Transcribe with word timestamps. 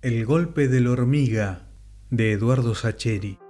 El 0.00 0.24
golpe 0.26 0.68
de 0.68 0.80
la 0.80 0.92
hormiga 0.92 1.66
de 2.10 2.30
Eduardo 2.30 2.76
Sacheri. 2.76 3.40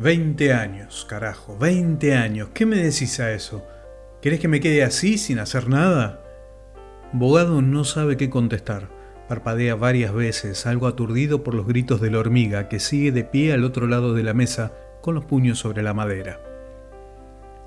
Veinte 0.00 0.52
años, 0.52 1.06
carajo, 1.08 1.56
veinte 1.56 2.16
años. 2.16 2.48
¿Qué 2.52 2.66
me 2.66 2.74
decís 2.74 3.20
a 3.20 3.30
eso? 3.30 3.64
¿Querés 4.20 4.40
que 4.40 4.48
me 4.48 4.58
quede 4.58 4.82
así 4.82 5.16
sin 5.16 5.38
hacer 5.38 5.68
nada? 5.68 6.24
Bogado 7.12 7.62
no 7.62 7.84
sabe 7.84 8.16
qué 8.16 8.28
contestar. 8.28 8.88
Parpadea 9.28 9.76
varias 9.76 10.12
veces, 10.12 10.66
algo 10.66 10.88
aturdido 10.88 11.44
por 11.44 11.54
los 11.54 11.68
gritos 11.68 12.00
de 12.00 12.10
la 12.10 12.18
hormiga 12.18 12.68
que 12.68 12.80
sigue 12.80 13.12
de 13.12 13.22
pie 13.22 13.52
al 13.52 13.62
otro 13.62 13.86
lado 13.86 14.12
de 14.12 14.24
la 14.24 14.34
mesa 14.34 14.72
con 15.02 15.14
los 15.14 15.24
puños 15.24 15.60
sobre 15.60 15.84
la 15.84 15.94
madera. 15.94 16.47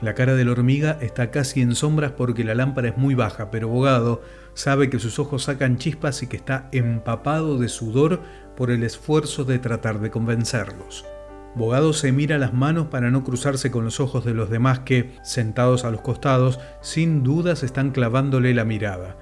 La 0.02 0.16
cara 0.16 0.34
de 0.34 0.44
la 0.44 0.52
hormiga 0.52 0.98
está 1.00 1.30
casi 1.30 1.62
en 1.62 1.76
sombras 1.76 2.14
porque 2.14 2.44
la 2.44 2.56
lámpara 2.56 2.90
es 2.90 2.98
muy 2.98 3.14
baja, 3.14 3.52
pero 3.52 3.68
Bogado 3.68 4.24
sabe 4.56 4.90
que 4.90 4.98
sus 4.98 5.20
ojos 5.20 5.44
sacan 5.44 5.78
chispas 5.78 6.24
y 6.24 6.28
que 6.28 6.38
está 6.38 6.70
empapado 6.72 7.60
de 7.60 7.70
sudor 7.70 8.20
por 8.58 8.72
el 8.72 8.84
esfuerzo 8.84 9.44
de 9.44 9.60
tratar 9.60 10.00
de 10.00 10.10
convencerlos. 10.10 11.06
Bogado 11.54 11.94
se 11.94 12.12
mira 12.12 12.40
las 12.40 12.52
manos 12.52 12.88
para 12.88 13.12
no 13.12 13.24
cruzarse 13.24 13.70
con 13.70 13.84
los 13.84 14.00
ojos 14.00 14.26
de 14.26 14.34
los 14.34 14.50
demás 14.50 14.80
que, 14.80 15.20
sentados 15.22 15.86
a 15.86 15.92
los 15.92 16.02
costados, 16.02 16.60
sin 16.82 17.22
dudas 17.22 17.62
están 17.62 17.92
clavándole 17.92 18.56
la 18.56 18.66
mirada. 18.66 19.18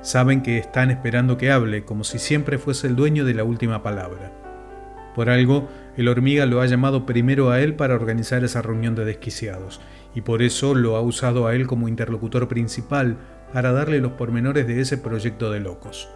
Saben 0.00 0.42
que 0.42 0.56
están 0.56 0.90
esperando 0.90 1.36
que 1.36 1.50
hable, 1.50 1.84
como 1.84 2.02
si 2.02 2.18
siempre 2.18 2.58
fuese 2.58 2.86
el 2.86 2.96
dueño 2.96 3.26
de 3.26 3.34
la 3.34 3.44
última 3.44 3.82
palabra. 3.82 4.43
Por 5.14 5.30
algo, 5.30 5.68
el 5.96 6.08
hormiga 6.08 6.44
lo 6.46 6.60
ha 6.60 6.66
llamado 6.66 7.06
primero 7.06 7.50
a 7.50 7.60
él 7.60 7.74
para 7.74 7.94
organizar 7.94 8.42
esa 8.42 8.62
reunión 8.62 8.94
de 8.94 9.04
desquiciados, 9.04 9.80
y 10.14 10.22
por 10.22 10.42
eso 10.42 10.74
lo 10.74 10.96
ha 10.96 11.00
usado 11.00 11.46
a 11.46 11.54
él 11.54 11.66
como 11.66 11.88
interlocutor 11.88 12.48
principal 12.48 13.16
para 13.52 13.72
darle 13.72 14.00
los 14.00 14.12
pormenores 14.12 14.66
de 14.66 14.80
ese 14.80 14.98
proyecto 14.98 15.50
de 15.52 15.60
locos. 15.60 16.08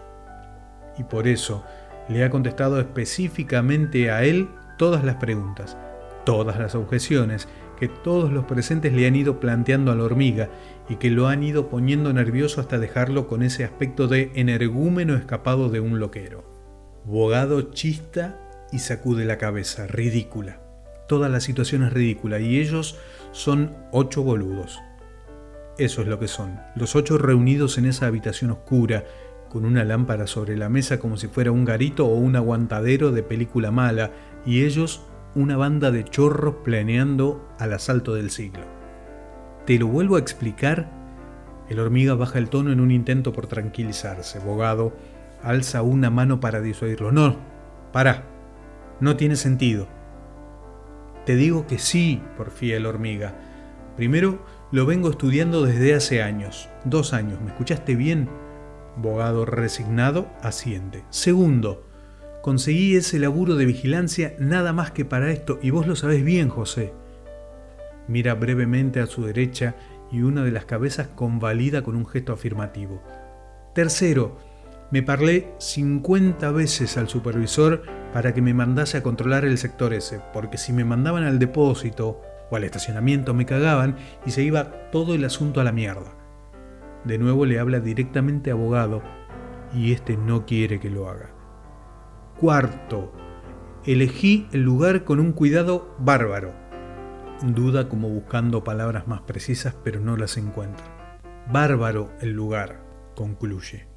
Y 0.98 1.04
por 1.04 1.28
eso 1.28 1.64
le 2.08 2.24
ha 2.24 2.30
contestado 2.30 2.80
específicamente 2.80 4.10
a 4.10 4.24
él 4.24 4.48
todas 4.76 5.04
las 5.04 5.16
preguntas, 5.16 5.76
todas 6.24 6.58
las 6.58 6.74
objeciones 6.74 7.48
que 7.78 7.86
todos 7.86 8.32
los 8.32 8.44
presentes 8.44 8.92
le 8.92 9.06
han 9.06 9.14
ido 9.14 9.38
planteando 9.38 9.92
a 9.92 9.94
la 9.94 10.02
hormiga 10.02 10.48
y 10.88 10.96
que 10.96 11.10
lo 11.10 11.28
han 11.28 11.44
ido 11.44 11.68
poniendo 11.68 12.12
nervioso 12.12 12.60
hasta 12.60 12.78
dejarlo 12.78 13.28
con 13.28 13.44
ese 13.44 13.64
aspecto 13.64 14.08
de 14.08 14.32
energúmeno 14.34 15.14
escapado 15.14 15.68
de 15.68 15.78
un 15.78 16.00
loquero. 16.00 16.44
Bogado 17.04 17.70
chista 17.70 18.47
y 18.72 18.80
sacude 18.80 19.24
la 19.24 19.38
cabeza, 19.38 19.86
ridícula. 19.86 20.60
Toda 21.06 21.28
la 21.28 21.40
situación 21.40 21.82
es 21.84 21.92
ridícula 21.92 22.38
y 22.38 22.58
ellos 22.58 22.98
son 23.32 23.74
ocho 23.92 24.22
boludos. 24.22 24.80
Eso 25.78 26.02
es 26.02 26.08
lo 26.08 26.18
que 26.18 26.28
son, 26.28 26.60
los 26.74 26.96
ocho 26.96 27.18
reunidos 27.18 27.78
en 27.78 27.86
esa 27.86 28.06
habitación 28.06 28.50
oscura, 28.50 29.04
con 29.48 29.64
una 29.64 29.84
lámpara 29.84 30.26
sobre 30.26 30.56
la 30.56 30.68
mesa 30.68 30.98
como 30.98 31.16
si 31.16 31.28
fuera 31.28 31.52
un 31.52 31.64
garito 31.64 32.06
o 32.06 32.14
un 32.14 32.36
aguantadero 32.36 33.12
de 33.12 33.22
película 33.22 33.70
mala, 33.70 34.10
y 34.44 34.64
ellos 34.64 35.02
una 35.34 35.56
banda 35.56 35.90
de 35.90 36.04
chorros 36.04 36.56
planeando 36.64 37.48
al 37.58 37.72
asalto 37.72 38.14
del 38.14 38.30
siglo. 38.30 38.64
¿Te 39.66 39.78
lo 39.78 39.86
vuelvo 39.86 40.16
a 40.16 40.20
explicar? 40.20 40.90
El 41.68 41.80
hormiga 41.80 42.14
baja 42.14 42.38
el 42.38 42.48
tono 42.48 42.72
en 42.72 42.80
un 42.80 42.90
intento 42.90 43.32
por 43.32 43.46
tranquilizarse. 43.46 44.38
Bogado 44.40 44.94
alza 45.42 45.82
una 45.82 46.10
mano 46.10 46.40
para 46.40 46.60
disuadirlo. 46.60 47.12
No, 47.12 47.36
para, 47.92 48.24
no 49.00 49.16
tiene 49.16 49.36
sentido. 49.36 49.86
Te 51.24 51.36
digo 51.36 51.66
que 51.66 51.78
sí, 51.78 52.22
porfía 52.36 52.76
el 52.76 52.86
hormiga. 52.86 53.34
Primero, 53.96 54.44
lo 54.70 54.86
vengo 54.86 55.10
estudiando 55.10 55.64
desde 55.64 55.94
hace 55.94 56.22
años. 56.22 56.68
Dos 56.84 57.12
años, 57.12 57.40
¿me 57.40 57.48
escuchaste 57.48 57.94
bien? 57.94 58.28
Bogado 58.96 59.44
resignado 59.44 60.28
asiente. 60.42 61.04
Segundo, 61.10 61.86
conseguí 62.42 62.96
ese 62.96 63.18
laburo 63.18 63.56
de 63.56 63.66
vigilancia 63.66 64.34
nada 64.38 64.72
más 64.72 64.90
que 64.90 65.04
para 65.04 65.30
esto, 65.30 65.58
y 65.62 65.70
vos 65.70 65.86
lo 65.86 65.96
sabés 65.96 66.24
bien, 66.24 66.48
José. 66.48 66.92
Mira 68.08 68.34
brevemente 68.34 69.00
a 69.00 69.06
su 69.06 69.24
derecha 69.24 69.74
y 70.10 70.22
una 70.22 70.42
de 70.42 70.50
las 70.50 70.64
cabezas 70.64 71.08
convalida 71.08 71.82
con 71.82 71.94
un 71.94 72.06
gesto 72.06 72.32
afirmativo. 72.32 73.02
Tercero, 73.74 74.38
me 74.90 75.02
parlé 75.02 75.52
50 75.58 76.50
veces 76.50 76.96
al 76.96 77.08
supervisor 77.08 77.82
para 78.12 78.32
que 78.32 78.40
me 78.40 78.54
mandase 78.54 78.96
a 78.96 79.02
controlar 79.02 79.44
el 79.44 79.58
sector 79.58 79.92
ese, 79.92 80.20
porque 80.32 80.56
si 80.56 80.72
me 80.72 80.84
mandaban 80.84 81.24
al 81.24 81.38
depósito 81.38 82.22
o 82.50 82.56
al 82.56 82.64
estacionamiento 82.64 83.34
me 83.34 83.44
cagaban 83.44 83.96
y 84.24 84.30
se 84.30 84.42
iba 84.42 84.90
todo 84.90 85.14
el 85.14 85.24
asunto 85.24 85.60
a 85.60 85.64
la 85.64 85.72
mierda. 85.72 86.14
De 87.04 87.18
nuevo 87.18 87.44
le 87.44 87.58
habla 87.58 87.80
directamente 87.80 88.50
abogado 88.50 89.02
y 89.74 89.92
este 89.92 90.16
no 90.16 90.46
quiere 90.46 90.80
que 90.80 90.90
lo 90.90 91.08
haga. 91.08 91.30
Cuarto, 92.40 93.12
elegí 93.84 94.48
el 94.52 94.62
lugar 94.62 95.04
con 95.04 95.20
un 95.20 95.32
cuidado 95.32 95.94
bárbaro. 95.98 96.54
Duda 97.42 97.88
como 97.88 98.08
buscando 98.08 98.64
palabras 98.64 99.06
más 99.06 99.20
precisas 99.20 99.76
pero 99.84 100.00
no 100.00 100.16
las 100.16 100.38
encuentra. 100.38 101.18
Bárbaro 101.52 102.10
el 102.20 102.32
lugar, 102.32 102.82
concluye. 103.14 103.87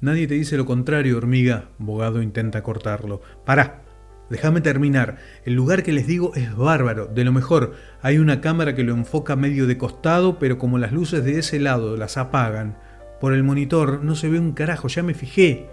Nadie 0.00 0.28
te 0.28 0.34
dice 0.34 0.56
lo 0.56 0.64
contrario, 0.64 1.16
hormiga. 1.16 1.70
Bogado 1.78 2.22
intenta 2.22 2.62
cortarlo. 2.62 3.20
Pará, 3.44 3.82
déjame 4.30 4.60
terminar. 4.60 5.16
El 5.44 5.54
lugar 5.54 5.82
que 5.82 5.92
les 5.92 6.06
digo 6.06 6.36
es 6.36 6.54
bárbaro, 6.54 7.06
de 7.06 7.24
lo 7.24 7.32
mejor. 7.32 7.74
Hay 8.00 8.18
una 8.18 8.40
cámara 8.40 8.76
que 8.76 8.84
lo 8.84 8.94
enfoca 8.94 9.34
medio 9.34 9.66
de 9.66 9.76
costado, 9.76 10.38
pero 10.38 10.56
como 10.56 10.78
las 10.78 10.92
luces 10.92 11.24
de 11.24 11.40
ese 11.40 11.58
lado 11.58 11.96
las 11.96 12.16
apagan, 12.16 12.78
por 13.20 13.32
el 13.32 13.42
monitor 13.42 14.04
no 14.04 14.14
se 14.14 14.28
ve 14.28 14.38
un 14.38 14.52
carajo, 14.52 14.86
ya 14.86 15.02
me 15.02 15.14
fijé. 15.14 15.68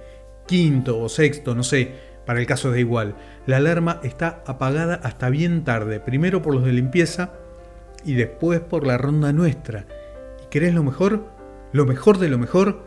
Quinto 0.47 1.00
o 1.00 1.07
sexto, 1.07 1.53
no 1.53 1.62
sé, 1.62 1.92
para 2.25 2.40
el 2.40 2.47
caso 2.47 2.72
da 2.72 2.80
igual. 2.80 3.16
La 3.46 3.57
alarma 3.57 4.00
está 4.02 4.44
apagada 4.47 4.96
hasta 4.96 5.30
bien 5.30 5.63
tarde, 5.63 6.00
primero 6.00 6.42
por 6.42 6.56
los 6.56 6.66
de 6.66 6.74
limpieza 6.74 7.34
y 8.03 8.16
después 8.16 8.59
por 8.59 8.88
la 8.88 8.97
ronda 8.97 9.31
nuestra. 9.34 9.86
¿Y 10.44 10.50
querés 10.50 10.74
lo 10.74 10.84
mejor? 10.84 11.28
Lo 11.74 11.86
mejor 11.86 12.18
de 12.18 12.30
lo 12.30 12.40
mejor 12.40 12.84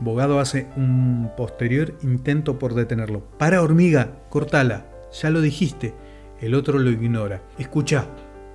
Bogado 0.00 0.40
hace 0.40 0.66
un 0.76 1.30
posterior 1.36 1.94
intento 2.02 2.58
por 2.58 2.74
detenerlo. 2.74 3.24
Para, 3.38 3.62
hormiga, 3.62 4.22
cortala, 4.28 4.86
ya 5.12 5.30
lo 5.30 5.40
dijiste. 5.40 5.94
El 6.40 6.54
otro 6.54 6.78
lo 6.78 6.90
ignora. 6.90 7.42
Escucha, 7.58 8.06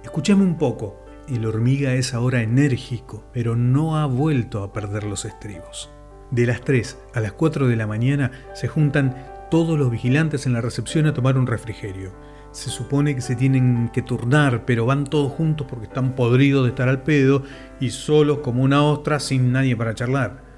escúchame 0.03 0.43
un 0.43 0.57
poco. 0.57 0.99
El 1.27 1.45
hormiga 1.45 1.93
es 1.93 2.13
ahora 2.13 2.41
enérgico, 2.41 3.23
pero 3.33 3.55
no 3.55 3.97
ha 3.97 4.05
vuelto 4.05 4.63
a 4.63 4.73
perder 4.73 5.03
los 5.03 5.25
estribos. 5.25 5.91
De 6.31 6.45
las 6.45 6.61
3 6.61 6.97
a 7.13 7.21
las 7.21 7.31
4 7.33 7.67
de 7.67 7.75
la 7.75 7.87
mañana 7.87 8.31
se 8.53 8.67
juntan 8.67 9.15
todos 9.49 9.79
los 9.79 9.89
vigilantes 9.89 10.45
en 10.45 10.53
la 10.53 10.61
recepción 10.61 11.07
a 11.07 11.13
tomar 11.13 11.37
un 11.37 11.47
refrigerio. 11.47 12.11
Se 12.51 12.69
supone 12.69 13.15
que 13.15 13.21
se 13.21 13.35
tienen 13.35 13.89
que 13.93 14.01
turnar, 14.01 14.65
pero 14.65 14.85
van 14.85 15.05
todos 15.05 15.31
juntos 15.31 15.67
porque 15.69 15.85
están 15.85 16.15
podridos 16.15 16.63
de 16.63 16.69
estar 16.69 16.89
al 16.89 17.03
pedo 17.03 17.43
y 17.79 17.91
solos 17.91 18.39
como 18.39 18.63
una 18.63 18.83
ostra 18.83 19.19
sin 19.19 19.51
nadie 19.51 19.75
para 19.75 19.95
charlar. 19.95 20.48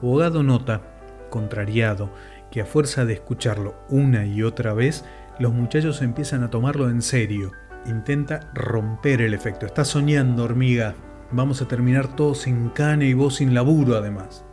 Bogado 0.00 0.42
nota, 0.42 0.82
contrariado, 1.30 2.10
que 2.50 2.60
a 2.60 2.66
fuerza 2.66 3.04
de 3.04 3.14
escucharlo 3.14 3.74
una 3.88 4.26
y 4.26 4.42
otra 4.42 4.74
vez, 4.74 5.04
los 5.38 5.52
muchachos 5.52 6.02
empiezan 6.02 6.42
a 6.42 6.50
tomarlo 6.50 6.88
en 6.88 7.02
serio. 7.02 7.52
Intenta 7.86 8.50
romper 8.54 9.20
el 9.20 9.34
efecto. 9.34 9.66
Está 9.66 9.84
soñando, 9.84 10.44
hormiga. 10.44 10.94
Vamos 11.32 11.60
a 11.60 11.68
terminar 11.68 12.14
todos 12.14 12.38
sin 12.42 12.68
cane 12.68 13.06
y 13.06 13.14
vos 13.14 13.36
sin 13.36 13.54
laburo, 13.54 13.96
además. 13.96 14.44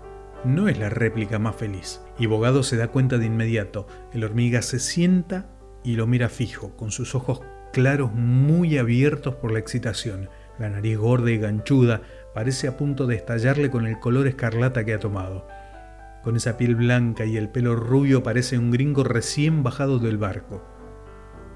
No 0.44 0.68
es 0.68 0.80
la 0.80 0.90
réplica 0.90 1.38
más 1.38 1.56
feliz. 1.56 2.02
Y 2.18 2.26
Bogado 2.26 2.64
se 2.64 2.78
da 2.78 2.88
cuenta 2.88 3.20
de 3.20 3.28
inmediato. 3.28 3.88
El 4.12 4.24
hormiga 4.24 4.62
se 4.64 4.80
sienta 4.80 5.46
y 5.84 5.96
lo 5.96 6.08
mira 6.08 6.30
fijo, 6.30 6.76
con 6.76 6.92
sus 6.92 7.14
ojos 7.14 7.42
claros 7.72 8.12
muy 8.14 8.78
abiertos 8.78 9.36
por 9.36 9.52
la 9.52 9.60
excitación, 9.60 10.30
la 10.60 10.70
nariz 10.70 10.98
gorda 10.98 11.32
y 11.32 11.38
ganchuda, 11.38 12.02
parece 12.34 12.68
a 12.68 12.78
punto 12.78 13.08
de 13.08 13.16
estallarle 13.16 13.70
con 13.70 13.86
el 13.86 14.00
color 14.00 14.28
escarlata 14.28 14.84
que 14.86 14.94
ha 14.94 15.00
tomado. 15.00 15.48
Con 16.24 16.36
esa 16.36 16.58
piel 16.58 16.76
blanca 16.76 17.26
y 17.26 17.38
el 17.38 17.50
pelo 17.50 17.76
rubio 17.76 18.24
parece 18.24 18.58
un 18.58 18.72
gringo 18.72 19.04
recién 19.04 19.64
bajado 19.64 20.00
del 20.00 20.18
barco. 20.18 20.64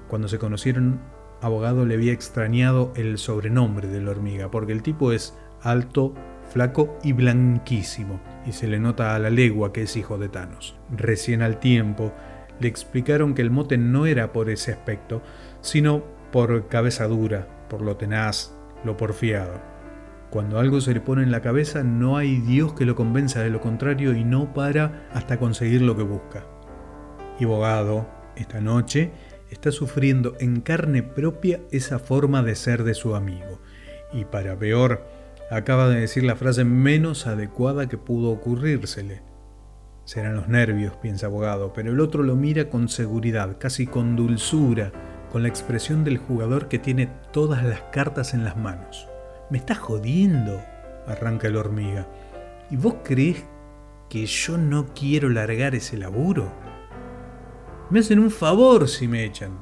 Cuando 0.08 0.28
se 0.28 0.38
conocieron, 0.38 1.00
Abogado 1.40 1.84
le 1.84 1.94
había 1.94 2.12
extrañado 2.12 2.92
el 2.96 3.18
sobrenombre 3.18 3.88
de 3.88 4.00
la 4.00 4.10
hormiga, 4.10 4.50
porque 4.50 4.72
el 4.72 4.82
tipo 4.82 5.12
es 5.12 5.36
alto, 5.60 6.14
flaco 6.50 6.98
y 7.02 7.12
blanquísimo, 7.12 8.20
y 8.46 8.52
se 8.52 8.66
le 8.66 8.78
nota 8.78 9.14
a 9.14 9.18
la 9.18 9.30
legua 9.30 9.72
que 9.72 9.82
es 9.82 9.96
hijo 9.96 10.16
de 10.18 10.28
Thanos. 10.28 10.76
Recién 10.90 11.42
al 11.42 11.60
tiempo, 11.60 12.12
le 12.58 12.68
explicaron 12.68 13.34
que 13.34 13.42
el 13.42 13.50
mote 13.50 13.76
no 13.76 14.06
era 14.06 14.32
por 14.32 14.48
ese 14.48 14.72
aspecto, 14.72 15.22
sino 15.60 16.04
por 16.32 16.68
cabeza 16.68 17.06
dura, 17.06 17.46
por 17.68 17.82
lo 17.82 17.96
tenaz, 17.96 18.54
lo 18.84 18.96
porfiado. 18.96 19.75
Cuando 20.36 20.58
algo 20.58 20.82
se 20.82 20.92
le 20.92 21.00
pone 21.00 21.22
en 21.22 21.30
la 21.30 21.40
cabeza, 21.40 21.82
no 21.82 22.18
hay 22.18 22.42
Dios 22.42 22.74
que 22.74 22.84
lo 22.84 22.94
convenza 22.94 23.40
de 23.40 23.48
lo 23.48 23.62
contrario 23.62 24.12
y 24.12 24.22
no 24.22 24.52
para 24.52 25.08
hasta 25.14 25.38
conseguir 25.38 25.80
lo 25.80 25.96
que 25.96 26.02
busca. 26.02 26.44
Y 27.40 27.46
Bogado, 27.46 28.06
esta 28.36 28.60
noche, 28.60 29.12
está 29.48 29.72
sufriendo 29.72 30.34
en 30.38 30.60
carne 30.60 31.02
propia 31.02 31.60
esa 31.70 31.98
forma 31.98 32.42
de 32.42 32.54
ser 32.54 32.84
de 32.84 32.92
su 32.92 33.16
amigo. 33.16 33.62
Y 34.12 34.26
para 34.26 34.58
peor, 34.58 35.06
Acaba 35.50 35.88
de 35.88 36.00
decir 36.00 36.22
la 36.22 36.36
frase 36.36 36.64
menos 36.64 37.26
adecuada 37.26 37.88
que 37.88 37.96
pudo 37.96 38.28
ocurrírsele. 38.28 39.22
Serán 40.04 40.36
los 40.36 40.48
nervios, 40.48 40.98
piensa 40.98 41.28
abogado, 41.28 41.72
pero 41.72 41.92
el 41.92 42.00
otro 42.00 42.22
lo 42.22 42.36
mira 42.36 42.68
con 42.68 42.90
seguridad, 42.90 43.56
casi 43.58 43.86
con 43.86 44.16
dulzura, 44.16 44.92
con 45.32 45.42
la 45.42 45.48
expresión 45.48 46.04
del 46.04 46.18
jugador 46.18 46.68
que 46.68 46.78
tiene 46.78 47.08
todas 47.32 47.64
las 47.64 47.80
cartas 47.90 48.34
en 48.34 48.44
las 48.44 48.58
manos. 48.58 49.08
¿Me 49.48 49.58
estás 49.58 49.78
jodiendo? 49.78 50.60
arranca 51.06 51.46
el 51.46 51.56
hormiga. 51.56 52.08
¿Y 52.68 52.76
vos 52.76 52.96
crees 53.04 53.44
que 54.08 54.26
yo 54.26 54.58
no 54.58 54.86
quiero 54.92 55.28
largar 55.28 55.76
ese 55.76 55.96
laburo? 55.96 56.52
Me 57.90 58.00
hacen 58.00 58.18
un 58.18 58.32
favor 58.32 58.88
si 58.88 59.06
me 59.06 59.24
echan. 59.24 59.52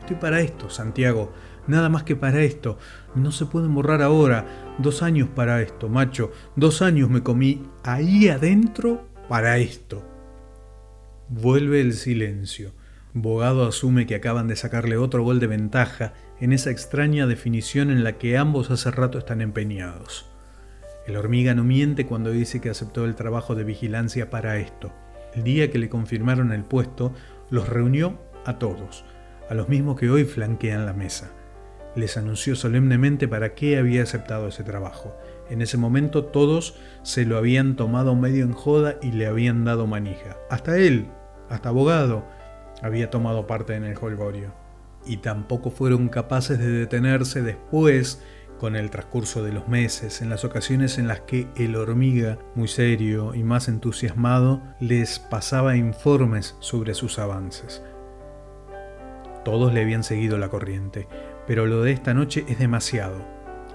Estoy 0.00 0.16
para 0.16 0.40
esto, 0.40 0.68
Santiago, 0.68 1.32
nada 1.66 1.88
más 1.88 2.02
que 2.02 2.16
para 2.16 2.42
esto. 2.42 2.76
No 3.14 3.32
se 3.32 3.46
pueden 3.46 3.74
borrar 3.74 4.02
ahora. 4.02 4.74
Dos 4.76 5.02
años 5.02 5.30
para 5.34 5.62
esto, 5.62 5.88
macho. 5.88 6.30
Dos 6.54 6.82
años 6.82 7.08
me 7.08 7.22
comí 7.22 7.66
ahí 7.82 8.28
adentro 8.28 9.08
para 9.30 9.56
esto. 9.56 10.02
Vuelve 11.30 11.80
el 11.80 11.94
silencio. 11.94 12.72
Bogado 13.14 13.66
asume 13.66 14.06
que 14.06 14.16
acaban 14.16 14.48
de 14.48 14.56
sacarle 14.56 14.98
otro 14.98 15.22
gol 15.22 15.40
de 15.40 15.46
ventaja 15.46 16.12
en 16.40 16.52
esa 16.52 16.70
extraña 16.70 17.26
definición 17.26 17.90
en 17.90 18.04
la 18.04 18.18
que 18.18 18.36
ambos 18.36 18.70
hace 18.70 18.90
rato 18.90 19.18
están 19.18 19.40
empeñados. 19.40 20.26
El 21.06 21.16
hormiga 21.16 21.54
no 21.54 21.64
miente 21.64 22.06
cuando 22.06 22.30
dice 22.30 22.60
que 22.60 22.70
aceptó 22.70 23.04
el 23.04 23.14
trabajo 23.14 23.54
de 23.54 23.64
vigilancia 23.64 24.30
para 24.30 24.56
esto. 24.56 24.92
El 25.34 25.44
día 25.44 25.70
que 25.70 25.78
le 25.78 25.88
confirmaron 25.88 26.52
el 26.52 26.64
puesto, 26.64 27.12
los 27.50 27.68
reunió 27.68 28.18
a 28.44 28.58
todos, 28.58 29.04
a 29.50 29.54
los 29.54 29.68
mismos 29.68 29.98
que 29.98 30.10
hoy 30.10 30.24
flanquean 30.24 30.86
la 30.86 30.94
mesa. 30.94 31.30
Les 31.94 32.16
anunció 32.16 32.56
solemnemente 32.56 33.28
para 33.28 33.54
qué 33.54 33.78
había 33.78 34.02
aceptado 34.02 34.48
ese 34.48 34.64
trabajo. 34.64 35.16
En 35.50 35.60
ese 35.60 35.76
momento 35.76 36.24
todos 36.24 36.78
se 37.02 37.24
lo 37.24 37.36
habían 37.36 37.76
tomado 37.76 38.14
medio 38.16 38.44
en 38.44 38.52
joda 38.52 38.96
y 39.02 39.12
le 39.12 39.26
habían 39.26 39.64
dado 39.64 39.86
manija. 39.86 40.38
Hasta 40.50 40.78
él, 40.78 41.08
hasta 41.48 41.68
abogado, 41.68 42.24
había 42.82 43.10
tomado 43.10 43.46
parte 43.46 43.74
en 43.74 43.84
el 43.84 43.96
holgorio. 44.00 44.63
Y 45.06 45.18
tampoco 45.18 45.70
fueron 45.70 46.08
capaces 46.08 46.58
de 46.58 46.70
detenerse 46.70 47.42
después 47.42 48.22
con 48.58 48.76
el 48.76 48.90
transcurso 48.90 49.42
de 49.42 49.52
los 49.52 49.68
meses, 49.68 50.22
en 50.22 50.30
las 50.30 50.44
ocasiones 50.44 50.98
en 50.98 51.08
las 51.08 51.20
que 51.20 51.48
el 51.56 51.76
hormiga, 51.76 52.38
muy 52.54 52.68
serio 52.68 53.34
y 53.34 53.42
más 53.42 53.68
entusiasmado, 53.68 54.62
les 54.80 55.18
pasaba 55.18 55.76
informes 55.76 56.56
sobre 56.60 56.94
sus 56.94 57.18
avances. 57.18 57.82
Todos 59.44 59.74
le 59.74 59.82
habían 59.82 60.04
seguido 60.04 60.38
la 60.38 60.48
corriente, 60.48 61.06
pero 61.46 61.66
lo 61.66 61.82
de 61.82 61.92
esta 61.92 62.14
noche 62.14 62.46
es 62.48 62.58
demasiado. 62.58 63.26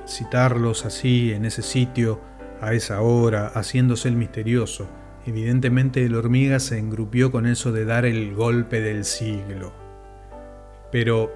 Citarlos 0.08 0.86
así, 0.86 1.34
en 1.34 1.46
ese 1.46 1.62
sitio, 1.62 2.20
a 2.62 2.74
esa 2.74 3.02
hora, 3.02 3.48
haciéndose 3.54 4.10
el 4.10 4.16
misterioso. 4.16 4.88
Evidentemente 5.26 6.04
el 6.04 6.16
hormiga 6.16 6.60
se 6.60 6.80
engrupió 6.80 7.32
con 7.32 7.46
eso 7.46 7.72
de 7.72 7.86
dar 7.86 8.06
el 8.06 8.34
golpe 8.34 8.82
del 8.82 9.06
siglo. 9.06 9.89
Pero, 10.92 11.32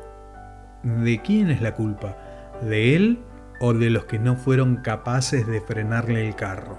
¿de 0.84 1.22
quién 1.22 1.50
es 1.50 1.62
la 1.62 1.74
culpa? 1.74 2.18
¿De 2.62 2.96
él 2.96 3.20
o 3.66 3.74
de 3.74 3.90
los 3.90 4.04
que 4.04 4.20
no 4.20 4.36
fueron 4.36 4.76
capaces 4.76 5.48
de 5.48 5.62
frenarle 5.62 6.28
el 6.28 6.36
carro. 6.36 6.78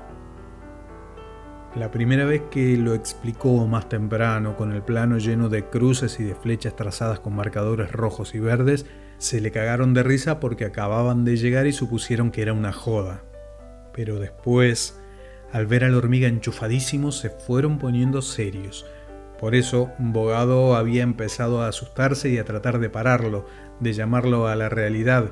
La 1.75 1.91
primera 1.91 2.27
vez 2.27 2.43
que 2.51 2.77
lo 2.77 2.93
explicó 2.93 3.67
más 3.67 3.89
temprano, 3.89 4.55
con 4.57 4.71
el 4.71 4.83
plano 4.83 5.17
lleno 5.17 5.49
de 5.49 5.65
cruces 5.65 6.21
y 6.21 6.25
de 6.25 6.35
flechas 6.35 6.77
trazadas 6.77 7.21
con 7.21 7.35
marcadores 7.35 7.91
rojos 7.91 8.35
y 8.35 8.39
verdes, 8.39 8.85
se 9.17 9.41
le 9.41 9.51
cagaron 9.51 9.95
de 9.95 10.03
risa 10.03 10.41
porque 10.41 10.67
acababan 10.67 11.25
de 11.25 11.39
llegar 11.39 11.67
y 11.67 11.73
supusieron 11.73 12.31
que 12.31 12.43
era 12.43 12.53
una 12.53 12.73
joda. 12.73 13.25
Pero 13.95 14.21
después, 14.21 15.01
al 15.53 15.67
ver 15.67 15.85
al 15.85 15.95
hormiga 15.95 16.29
enchufadísimo, 16.29 17.13
se 17.13 17.31
fueron 17.31 17.79
poniendo 17.79 18.21
serios. 18.21 18.85
Por 19.39 19.55
eso, 19.55 19.91
Bogado 19.99 20.77
había 20.77 21.03
empezado 21.03 21.63
a 21.63 21.69
asustarse 21.69 22.31
y 22.31 22.39
a 22.39 22.45
tratar 22.45 22.79
de 22.79 22.91
pararlo, 22.91 23.47
de 23.81 23.93
llamarlo 23.93 24.47
a 24.47 24.57
la 24.57 24.69
realidad, 24.69 25.31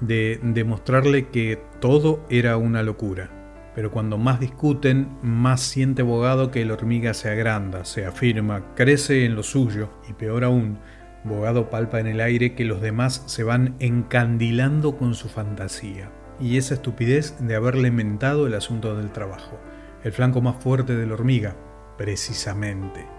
de 0.00 0.38
demostrarle 0.42 1.28
que 1.28 1.58
todo 1.80 2.24
era 2.28 2.56
una 2.56 2.82
locura. 2.82 3.30
Pero 3.74 3.90
cuando 3.90 4.18
más 4.18 4.40
discuten, 4.40 5.08
más 5.22 5.60
siente 5.60 6.02
Bogado 6.02 6.50
que 6.50 6.62
el 6.62 6.70
hormiga 6.70 7.14
se 7.14 7.30
agranda, 7.30 7.84
se 7.84 8.04
afirma, 8.04 8.74
crece 8.74 9.24
en 9.24 9.34
lo 9.34 9.42
suyo 9.42 9.90
y 10.08 10.12
peor 10.12 10.44
aún, 10.44 10.78
Bogado 11.24 11.68
palpa 11.68 12.00
en 12.00 12.06
el 12.06 12.20
aire 12.20 12.54
que 12.54 12.64
los 12.64 12.80
demás 12.80 13.22
se 13.26 13.44
van 13.44 13.74
encandilando 13.80 14.96
con 14.96 15.14
su 15.14 15.28
fantasía. 15.28 16.10
Y 16.40 16.56
esa 16.56 16.74
estupidez 16.74 17.36
de 17.40 17.56
haberle 17.56 17.90
mentado 17.90 18.46
el 18.46 18.54
asunto 18.54 18.96
del 18.96 19.10
trabajo, 19.10 19.58
el 20.04 20.12
flanco 20.12 20.40
más 20.40 20.62
fuerte 20.62 20.94
del 20.96 21.12
hormiga, 21.12 21.56
precisamente. 21.96 23.17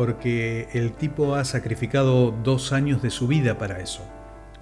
Porque 0.00 0.66
el 0.72 0.92
tipo 0.92 1.34
ha 1.34 1.44
sacrificado 1.44 2.30
dos 2.30 2.72
años 2.72 3.02
de 3.02 3.10
su 3.10 3.28
vida 3.28 3.58
para 3.58 3.80
eso. 3.80 4.02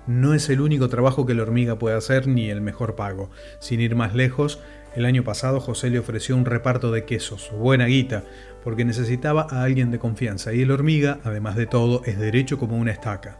No 0.08 0.34
es 0.34 0.50
el 0.50 0.60
único 0.60 0.88
trabajo 0.88 1.26
que 1.26 1.34
la 1.34 1.44
hormiga 1.44 1.78
puede 1.78 1.96
hacer 1.96 2.26
ni 2.26 2.50
el 2.50 2.60
mejor 2.60 2.96
pago. 2.96 3.30
Sin 3.60 3.80
ir 3.80 3.94
más 3.94 4.16
lejos, 4.16 4.58
el 4.96 5.04
año 5.04 5.22
pasado 5.22 5.60
José 5.60 5.90
le 5.90 6.00
ofreció 6.00 6.34
un 6.34 6.44
reparto 6.44 6.90
de 6.90 7.04
quesos, 7.04 7.52
buena 7.56 7.86
guita, 7.86 8.24
porque 8.64 8.84
necesitaba 8.84 9.46
a 9.48 9.62
alguien 9.62 9.92
de 9.92 10.00
confianza 10.00 10.52
y 10.52 10.62
el 10.62 10.72
hormiga, 10.72 11.20
además 11.22 11.54
de 11.54 11.66
todo, 11.66 12.02
es 12.04 12.18
derecho 12.18 12.58
como 12.58 12.76
una 12.76 12.90
estaca. 12.90 13.38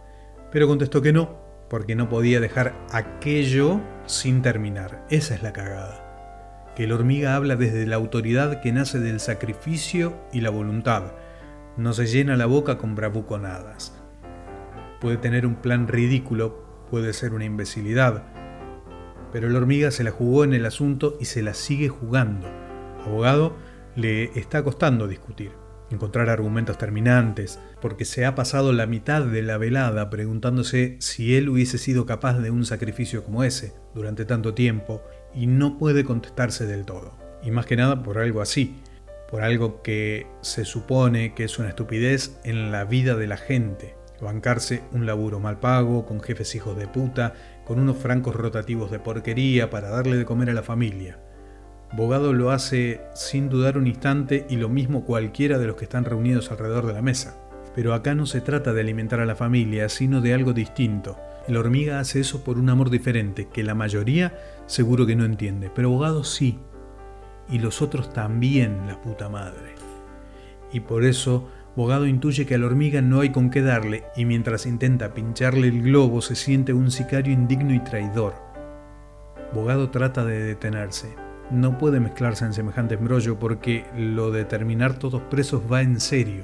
Pero 0.53 0.69
contestó 0.69 1.03
que 1.03 1.13
no, 1.13 1.41
porque 1.69 1.97
no 1.97 2.09
podía 2.09 2.39
dejar 2.39 2.77
aquello 2.93 3.81
sin 4.07 4.41
terminar. 4.41 5.05
Esa 5.11 5.35
es 5.35 5.43
la 5.43 5.53
cagada. 5.53 6.71
Que 6.77 6.85
el 6.85 6.93
hormiga 6.93 7.35
habla 7.35 7.57
desde 7.57 7.89
la 7.89 7.97
autoridad 7.97 8.61
que 8.61 8.71
nace 8.71 9.01
del 9.01 9.19
sacrificio 9.19 10.17
y 10.33 10.43
la 10.43 10.51
voluntad. 10.51 11.15
No 11.79 11.95
se 11.95 12.07
llena 12.07 12.37
la 12.37 12.47
boca 12.47 12.77
con 12.77 12.95
bravuconadas 12.95 13.99
puede 15.01 15.17
tener 15.17 15.47
un 15.47 15.57
plan 15.57 15.89
ridículo, 15.89 16.65
puede 16.91 17.13
ser 17.13 17.33
una 17.33 17.45
imbecilidad, 17.45 18.25
pero 19.33 19.49
la 19.49 19.59
hormiga 19.59 19.91
se 19.91 20.05
la 20.05 20.11
jugó 20.11 20.45
en 20.45 20.55
el 20.55 20.67
asunto 20.67 21.17
y 21.21 21.27
se 21.27 21.43
la 21.43 21.55
sigue 21.55 21.89
jugando. 21.89 22.49
Abogado, 23.05 23.57
le 23.95 24.39
está 24.39 24.63
costando 24.63 25.07
discutir, 25.07 25.53
encontrar 25.91 26.31
argumentos 26.31 26.79
terminantes, 26.79 27.61
porque 27.81 28.05
se 28.05 28.25
ha 28.25 28.35
pasado 28.35 28.73
la 28.73 28.87
mitad 28.87 29.23
de 29.23 29.43
la 29.43 29.59
velada 29.59 30.11
preguntándose 30.11 30.97
si 31.01 31.37
él 31.37 31.49
hubiese 31.49 31.79
sido 31.79 32.07
capaz 32.07 32.39
de 32.39 32.51
un 32.51 32.65
sacrificio 32.65 33.25
como 33.25 33.45
ese 33.45 33.75
durante 33.95 34.25
tanto 34.25 34.55
tiempo 34.55 35.03
y 35.35 35.47
no 35.47 35.79
puede 35.79 36.05
contestarse 36.05 36.67
del 36.67 36.85
todo. 36.85 37.17
Y 37.43 37.51
más 37.51 37.67
que 37.67 37.77
nada 37.77 38.03
por 38.03 38.19
algo 38.19 38.41
así, 38.41 38.81
por 39.29 39.43
algo 39.43 39.83
que 39.83 40.27
se 40.41 40.65
supone 40.65 41.35
que 41.35 41.45
es 41.45 41.59
una 41.59 41.69
estupidez 41.69 42.39
en 42.45 42.73
la 42.73 42.85
vida 42.85 43.15
de 43.15 43.27
la 43.27 43.37
gente, 43.37 43.95
bancarse 44.21 44.83
un 44.93 45.07
laburo 45.07 45.39
mal 45.39 45.61
pago, 45.61 46.07
con 46.07 46.21
jefes 46.21 46.55
hijos 46.55 46.77
de 46.77 46.89
puta, 46.89 47.35
con 47.65 47.79
unos 47.79 47.99
francos 47.99 48.35
rotativos 48.35 48.91
de 48.91 48.99
porquería 48.99 49.71
para 49.71 49.91
darle 49.91 50.17
de 50.17 50.25
comer 50.25 50.51
a 50.51 50.55
la 50.55 50.63
familia. 50.63 51.19
Bogado 51.93 52.33
lo 52.33 52.51
hace 52.51 53.01
sin 53.15 53.49
dudar 53.49 53.79
un 53.79 53.87
instante 53.87 54.47
y 54.49 54.57
lo 54.57 54.69
mismo 54.69 55.05
cualquiera 55.05 55.59
de 55.59 55.67
los 55.67 55.77
que 55.77 55.85
están 55.85 56.05
reunidos 56.05 56.51
alrededor 56.51 56.87
de 56.87 56.93
la 56.93 57.03
mesa. 57.03 57.39
Pero 57.75 57.95
acá 57.95 58.15
no 58.15 58.27
se 58.27 58.41
trata 58.41 58.73
de 58.73 58.81
alimentar 58.81 59.21
a 59.21 59.27
la 59.27 59.37
familia, 59.37 59.89
sino 59.89 60.21
de 60.21 60.35
algo 60.35 60.53
distinto. 60.53 61.19
El 61.47 61.57
hormiga 61.57 62.01
hace 62.01 62.21
eso 62.21 62.45
por 62.45 62.59
un 62.59 62.69
amor 62.69 62.91
diferente, 62.91 63.49
que 63.49 63.63
la 63.63 63.75
mayoría 63.75 64.39
seguro 64.67 65.07
que 65.07 65.17
no 65.17 65.25
entiende, 65.25 65.71
pero 65.75 65.91
Bogado 65.91 66.25
sí. 66.25 66.59
Y 67.51 67.59
los 67.59 67.83
otros 67.83 68.13
también, 68.13 68.87
la 68.87 69.01
puta 69.01 69.29
madre. 69.29 69.75
Y 70.73 70.81
por 70.81 71.05
eso 71.05 71.49
Bogado 71.79 72.07
intuye 72.07 72.45
que 72.45 72.57
a 72.57 72.59
la 72.59 72.67
hormiga 72.67 73.01
no 73.03 73.21
hay 73.21 73.31
con 73.31 73.51
qué 73.51 73.63
darle 73.63 74.03
y 74.17 74.25
mientras 74.25 74.67
intenta 74.67 75.15
pincharle 75.15 75.69
el 75.69 75.81
globo 75.83 76.21
se 76.21 76.35
siente 76.35 76.73
un 76.73 76.91
sicario 76.91 77.33
indigno 77.33 77.73
y 77.73 77.79
traidor. 77.79 78.35
Bogado 79.55 79.89
trata 79.91 80.25
de 80.25 80.43
detenerse. 80.43 81.15
No 81.53 81.79
puede 81.79 82.01
mezclarse 82.01 82.45
en 82.45 82.53
semejante 82.53 82.97
embrollo 82.97 83.39
porque 83.39 83.85
lo 83.97 84.33
de 84.33 84.45
terminar 84.45 84.99
todos 84.99 85.23
presos 85.23 85.63
va 85.71 85.81
en 85.83 86.01
serio. 86.01 86.43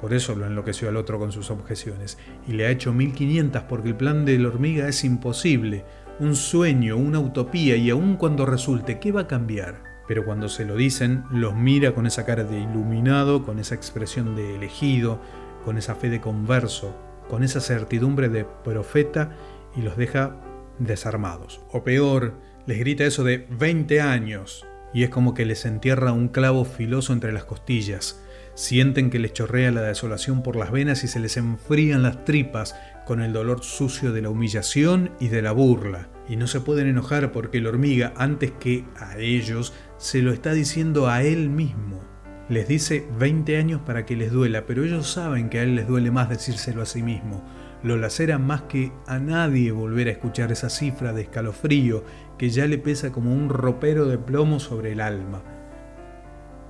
Por 0.00 0.14
eso 0.14 0.34
lo 0.34 0.46
enloqueció 0.46 0.88
al 0.88 0.96
otro 0.96 1.18
con 1.18 1.32
sus 1.32 1.50
objeciones 1.50 2.16
y 2.48 2.52
le 2.52 2.66
ha 2.66 2.70
hecho 2.70 2.94
1500 2.94 3.64
porque 3.64 3.90
el 3.90 3.96
plan 3.96 4.24
de 4.24 4.38
la 4.38 4.48
hormiga 4.48 4.88
es 4.88 5.04
imposible, 5.04 5.84
un 6.18 6.34
sueño, 6.34 6.96
una 6.96 7.20
utopía 7.20 7.76
y 7.76 7.90
aun 7.90 8.16
cuando 8.16 8.46
resulte, 8.46 8.98
¿qué 8.98 9.12
va 9.12 9.20
a 9.20 9.28
cambiar? 9.28 9.91
Pero 10.12 10.26
cuando 10.26 10.50
se 10.50 10.66
lo 10.66 10.76
dicen, 10.76 11.24
los 11.30 11.56
mira 11.56 11.94
con 11.94 12.06
esa 12.06 12.26
cara 12.26 12.44
de 12.44 12.60
iluminado, 12.60 13.46
con 13.46 13.58
esa 13.58 13.74
expresión 13.74 14.36
de 14.36 14.56
elegido, 14.56 15.22
con 15.64 15.78
esa 15.78 15.94
fe 15.94 16.10
de 16.10 16.20
converso, 16.20 16.94
con 17.30 17.42
esa 17.42 17.62
certidumbre 17.62 18.28
de 18.28 18.44
profeta 18.44 19.30
y 19.74 19.80
los 19.80 19.96
deja 19.96 20.36
desarmados. 20.78 21.62
O 21.72 21.82
peor, 21.82 22.34
les 22.66 22.78
grita 22.78 23.04
eso 23.04 23.24
de 23.24 23.46
20 23.58 24.02
años 24.02 24.66
y 24.92 25.02
es 25.02 25.08
como 25.08 25.32
que 25.32 25.46
les 25.46 25.64
entierra 25.64 26.12
un 26.12 26.28
clavo 26.28 26.66
filoso 26.66 27.14
entre 27.14 27.32
las 27.32 27.44
costillas. 27.44 28.22
Sienten 28.54 29.08
que 29.08 29.18
les 29.18 29.32
chorrea 29.32 29.70
la 29.70 29.80
desolación 29.80 30.42
por 30.42 30.56
las 30.56 30.70
venas 30.70 31.04
y 31.04 31.08
se 31.08 31.20
les 31.20 31.38
enfrían 31.38 32.02
las 32.02 32.26
tripas 32.26 32.74
con 33.06 33.22
el 33.22 33.32
dolor 33.32 33.64
sucio 33.64 34.12
de 34.12 34.20
la 34.20 34.28
humillación 34.28 35.12
y 35.20 35.28
de 35.28 35.40
la 35.40 35.52
burla. 35.52 36.10
Y 36.28 36.36
no 36.36 36.46
se 36.46 36.60
pueden 36.60 36.86
enojar 36.86 37.32
porque 37.32 37.62
la 37.62 37.70
hormiga, 37.70 38.12
antes 38.16 38.52
que 38.52 38.84
a 38.96 39.18
ellos, 39.18 39.72
se 40.02 40.20
lo 40.20 40.32
está 40.32 40.52
diciendo 40.52 41.08
a 41.08 41.22
él 41.22 41.48
mismo. 41.48 42.02
Les 42.48 42.66
dice 42.66 43.06
20 43.20 43.56
años 43.56 43.80
para 43.86 44.04
que 44.04 44.16
les 44.16 44.32
duela, 44.32 44.66
pero 44.66 44.82
ellos 44.82 45.08
saben 45.08 45.48
que 45.48 45.60
a 45.60 45.62
él 45.62 45.76
les 45.76 45.86
duele 45.86 46.10
más 46.10 46.28
decírselo 46.28 46.82
a 46.82 46.86
sí 46.86 47.04
mismo. 47.04 47.44
Lo 47.84 47.96
lacera 47.96 48.36
más 48.36 48.62
que 48.62 48.90
a 49.06 49.20
nadie 49.20 49.70
volver 49.70 50.08
a 50.08 50.10
escuchar 50.10 50.50
esa 50.50 50.70
cifra 50.70 51.12
de 51.12 51.22
escalofrío 51.22 52.02
que 52.36 52.50
ya 52.50 52.66
le 52.66 52.78
pesa 52.78 53.12
como 53.12 53.32
un 53.32 53.48
ropero 53.48 54.06
de 54.06 54.18
plomo 54.18 54.58
sobre 54.58 54.90
el 54.90 55.00
alma. 55.00 55.40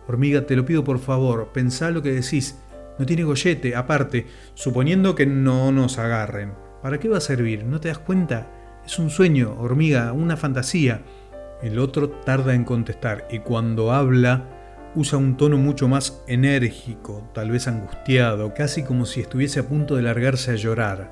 Hormiga, 0.07 0.45
te 0.45 0.55
lo 0.55 0.65
pido 0.65 0.83
por 0.83 0.99
favor, 0.99 1.49
pensá 1.53 1.91
lo 1.91 2.01
que 2.01 2.11
decís 2.11 2.57
no 3.01 3.07
tiene 3.07 3.23
gollete, 3.23 3.75
aparte, 3.75 4.27
suponiendo 4.53 5.15
que 5.15 5.25
no 5.25 5.71
nos 5.71 5.97
agarren. 5.97 6.53
¿Para 6.81 6.99
qué 6.99 7.09
va 7.09 7.17
a 7.17 7.21
servir? 7.21 7.63
¿No 7.63 7.79
te 7.79 7.87
das 7.87 7.97
cuenta? 7.97 8.47
Es 8.85 8.99
un 8.99 9.09
sueño, 9.09 9.55
hormiga, 9.59 10.13
una 10.13 10.37
fantasía. 10.37 11.01
El 11.61 11.77
otro 11.77 12.09
tarda 12.09 12.55
en 12.55 12.63
contestar 12.63 13.27
y 13.29 13.39
cuando 13.39 13.91
habla 13.91 14.45
usa 14.95 15.17
un 15.17 15.37
tono 15.37 15.57
mucho 15.57 15.87
más 15.87 16.23
enérgico, 16.27 17.29
tal 17.33 17.51
vez 17.51 17.67
angustiado, 17.67 18.53
casi 18.53 18.83
como 18.83 19.05
si 19.05 19.21
estuviese 19.21 19.59
a 19.59 19.67
punto 19.67 19.95
de 19.95 20.01
largarse 20.01 20.51
a 20.51 20.55
llorar. 20.55 21.11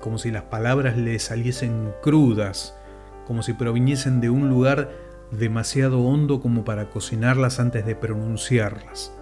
Como 0.00 0.18
si 0.18 0.30
las 0.30 0.44
palabras 0.44 0.96
le 0.96 1.18
saliesen 1.18 1.92
crudas, 2.00 2.78
como 3.26 3.42
si 3.42 3.54
proviniesen 3.54 4.20
de 4.20 4.30
un 4.30 4.48
lugar 4.48 4.90
demasiado 5.30 6.00
hondo 6.00 6.40
como 6.40 6.64
para 6.64 6.90
cocinarlas 6.90 7.58
antes 7.58 7.84
de 7.84 7.96
pronunciarlas. 7.96 9.12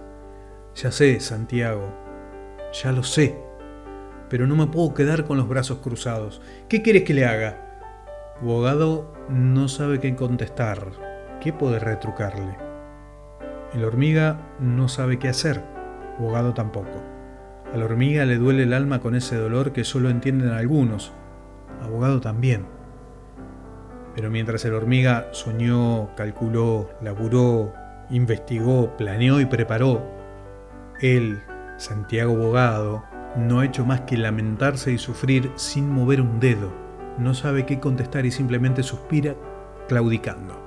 Ya 0.75 0.91
sé, 0.91 1.19
Santiago, 1.19 1.91
ya 2.83 2.91
lo 2.91 3.03
sé, 3.03 3.37
pero 4.29 4.47
no 4.47 4.55
me 4.55 4.67
puedo 4.67 4.93
quedar 4.93 5.25
con 5.25 5.37
los 5.37 5.47
brazos 5.47 5.79
cruzados. 5.79 6.41
¿Qué 6.67 6.81
quieres 6.81 7.03
que 7.03 7.13
le 7.13 7.25
haga? 7.25 7.81
Bogado 8.41 9.12
no 9.29 9.67
sabe 9.67 9.99
qué 9.99 10.15
contestar. 10.15 10.91
¿Qué 11.39 11.53
puede 11.53 11.79
retrucarle? 11.79 12.57
El 13.73 13.83
hormiga 13.83 14.39
no 14.59 14.87
sabe 14.87 15.19
qué 15.19 15.29
hacer. 15.29 15.61
Bogado 16.19 16.53
tampoco. 16.53 17.01
A 17.73 17.77
la 17.77 17.85
hormiga 17.85 18.25
le 18.25 18.37
duele 18.37 18.63
el 18.63 18.73
alma 18.73 18.99
con 18.99 19.15
ese 19.15 19.35
dolor 19.35 19.73
que 19.73 19.83
solo 19.83 20.09
entienden 20.09 20.51
algunos. 20.51 21.13
Abogado 21.81 22.21
también. 22.21 22.65
Pero 24.15 24.29
mientras 24.29 24.63
el 24.65 24.73
hormiga 24.73 25.27
soñó, 25.31 26.15
calculó, 26.15 26.89
laburó, 27.01 27.73
investigó, 28.09 28.95
planeó 28.95 29.41
y 29.41 29.45
preparó 29.45 30.13
él, 31.03 31.41
Santiago 31.77 32.35
Bogado, 32.35 33.03
no 33.35 33.59
ha 33.59 33.65
hecho 33.65 33.85
más 33.85 34.01
que 34.01 34.15
lamentarse 34.15 34.91
y 34.91 34.97
sufrir 34.97 35.51
sin 35.55 35.89
mover 35.89 36.21
un 36.21 36.39
dedo. 36.39 36.71
No 37.17 37.33
sabe 37.33 37.65
qué 37.65 37.79
contestar 37.79 38.25
y 38.25 38.31
simplemente 38.31 38.83
suspira, 38.83 39.35
claudicando. 39.87 40.59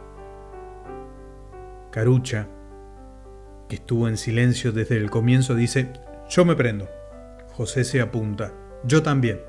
Carucha, 1.90 2.46
que 3.68 3.76
estuvo 3.76 4.06
en 4.08 4.16
silencio 4.16 4.72
desde 4.72 4.96
el 4.96 5.10
comienzo, 5.10 5.54
dice, 5.54 5.92
yo 6.28 6.44
me 6.44 6.54
prendo. 6.54 6.88
José 7.54 7.84
se 7.84 8.00
apunta, 8.00 8.52
yo 8.84 9.02
también. 9.02 9.40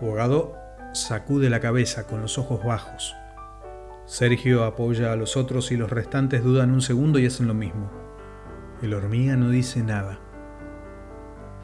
Bogado 0.00 0.56
sacude 0.92 1.50
la 1.50 1.60
cabeza 1.60 2.06
con 2.06 2.22
los 2.22 2.38
ojos 2.38 2.64
bajos. 2.64 3.14
Sergio 4.06 4.64
apoya 4.64 5.12
a 5.12 5.16
los 5.16 5.36
otros 5.36 5.72
y 5.72 5.76
los 5.76 5.90
restantes 5.90 6.42
dudan 6.42 6.72
un 6.72 6.82
segundo 6.82 7.18
y 7.18 7.26
hacen 7.26 7.46
lo 7.46 7.54
mismo. 7.54 7.90
El 8.82 8.92
hormiga 8.92 9.36
no 9.36 9.48
dice 9.48 9.82
nada. 9.82 10.18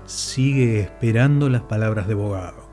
Sigue 0.05 0.81
esperando 0.81 1.49
las 1.49 1.63
palabras 1.63 2.09
de 2.09 2.15
Bogado. 2.15 2.70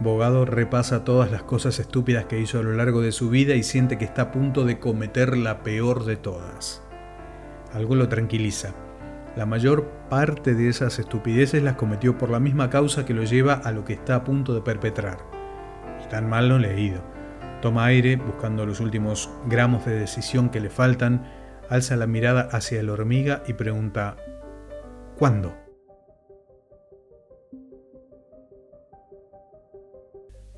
Bogado 0.00 0.44
repasa 0.44 1.02
todas 1.02 1.32
las 1.32 1.42
cosas 1.42 1.80
estúpidas 1.80 2.26
que 2.26 2.38
hizo 2.38 2.60
a 2.60 2.62
lo 2.62 2.72
largo 2.72 3.00
de 3.00 3.10
su 3.10 3.30
vida 3.30 3.56
y 3.56 3.64
siente 3.64 3.98
que 3.98 4.04
está 4.04 4.22
a 4.22 4.30
punto 4.30 4.64
de 4.64 4.78
cometer 4.78 5.36
la 5.36 5.64
peor 5.64 6.04
de 6.04 6.14
todas. 6.14 6.82
Algo 7.72 7.96
lo 7.96 8.08
tranquiliza. 8.08 8.74
La 9.34 9.44
mayor 9.44 9.88
parte 10.08 10.54
de 10.54 10.68
esas 10.68 11.00
estupideces 11.00 11.64
las 11.64 11.74
cometió 11.74 12.16
por 12.16 12.30
la 12.30 12.38
misma 12.38 12.70
causa 12.70 13.04
que 13.04 13.14
lo 13.14 13.24
lleva 13.24 13.54
a 13.54 13.72
lo 13.72 13.84
que 13.84 13.94
está 13.94 14.14
a 14.14 14.24
punto 14.24 14.54
de 14.54 14.60
perpetrar. 14.60 15.18
Y 16.04 16.08
tan 16.08 16.28
mal 16.28 16.48
no 16.48 16.60
le 16.60 16.70
ha 16.70 16.78
ido. 16.78 17.02
Toma 17.60 17.86
aire, 17.86 18.14
buscando 18.16 18.66
los 18.66 18.78
últimos 18.78 19.28
gramos 19.46 19.84
de 19.84 19.98
decisión 19.98 20.48
que 20.48 20.60
le 20.60 20.70
faltan, 20.70 21.28
alza 21.68 21.96
la 21.96 22.06
mirada 22.06 22.48
hacia 22.52 22.82
la 22.84 22.92
hormiga 22.92 23.42
y 23.48 23.54
pregunta, 23.54 24.16
¿cuándo? 25.16 25.67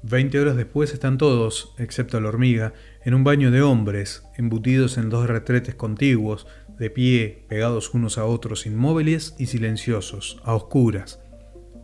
Veinte 0.03 0.41
horas 0.41 0.57
después 0.57 0.93
están 0.93 1.19
todos, 1.19 1.75
excepto 1.79 2.21
la 2.21 2.29
hormiga, 2.29 2.73
en 3.05 3.15
un 3.15 3.23
baño 3.23 3.51
de 3.51 3.63
hombres, 3.63 4.25
embutidos 4.37 4.97
en 4.97 5.11
dos 5.11 5.29
retretes 5.29 5.75
contiguos, 5.75 6.47
de 6.79 6.89
pie, 6.89 7.45
pegados 7.49 7.93
unos 7.93 8.17
a 8.17 8.25
otros, 8.25 8.65
inmóviles 8.67 9.35
y 9.39 9.47
silenciosos, 9.47 10.41
a 10.45 10.55
oscuras. 10.55 11.21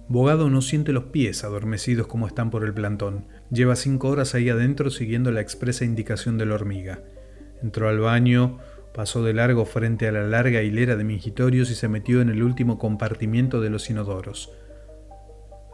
Bogado 0.08 0.48
no 0.48 0.62
siente 0.62 0.92
los 0.92 1.04
pies 1.04 1.44
adormecidos 1.44 2.06
como 2.06 2.26
están 2.26 2.50
por 2.50 2.64
el 2.64 2.72
plantón. 2.72 3.26
Lleva 3.50 3.76
cinco 3.76 4.08
horas 4.08 4.34
ahí 4.34 4.48
adentro 4.48 4.90
siguiendo 4.90 5.30
la 5.30 5.40
expresa 5.40 5.84
indicación 5.84 6.38
de 6.38 6.46
la 6.46 6.54
hormiga. 6.54 7.02
Entró 7.60 7.88
al 7.88 7.98
baño, 7.98 8.58
Pasó 8.96 9.22
de 9.22 9.34
largo 9.34 9.66
frente 9.66 10.08
a 10.08 10.12
la 10.12 10.22
larga 10.22 10.62
hilera 10.62 10.96
de 10.96 11.04
mingitorios 11.04 11.70
y 11.70 11.74
se 11.74 11.86
metió 11.86 12.22
en 12.22 12.30
el 12.30 12.42
último 12.42 12.78
compartimiento 12.78 13.60
de 13.60 13.68
los 13.68 13.90
inodoros. 13.90 14.50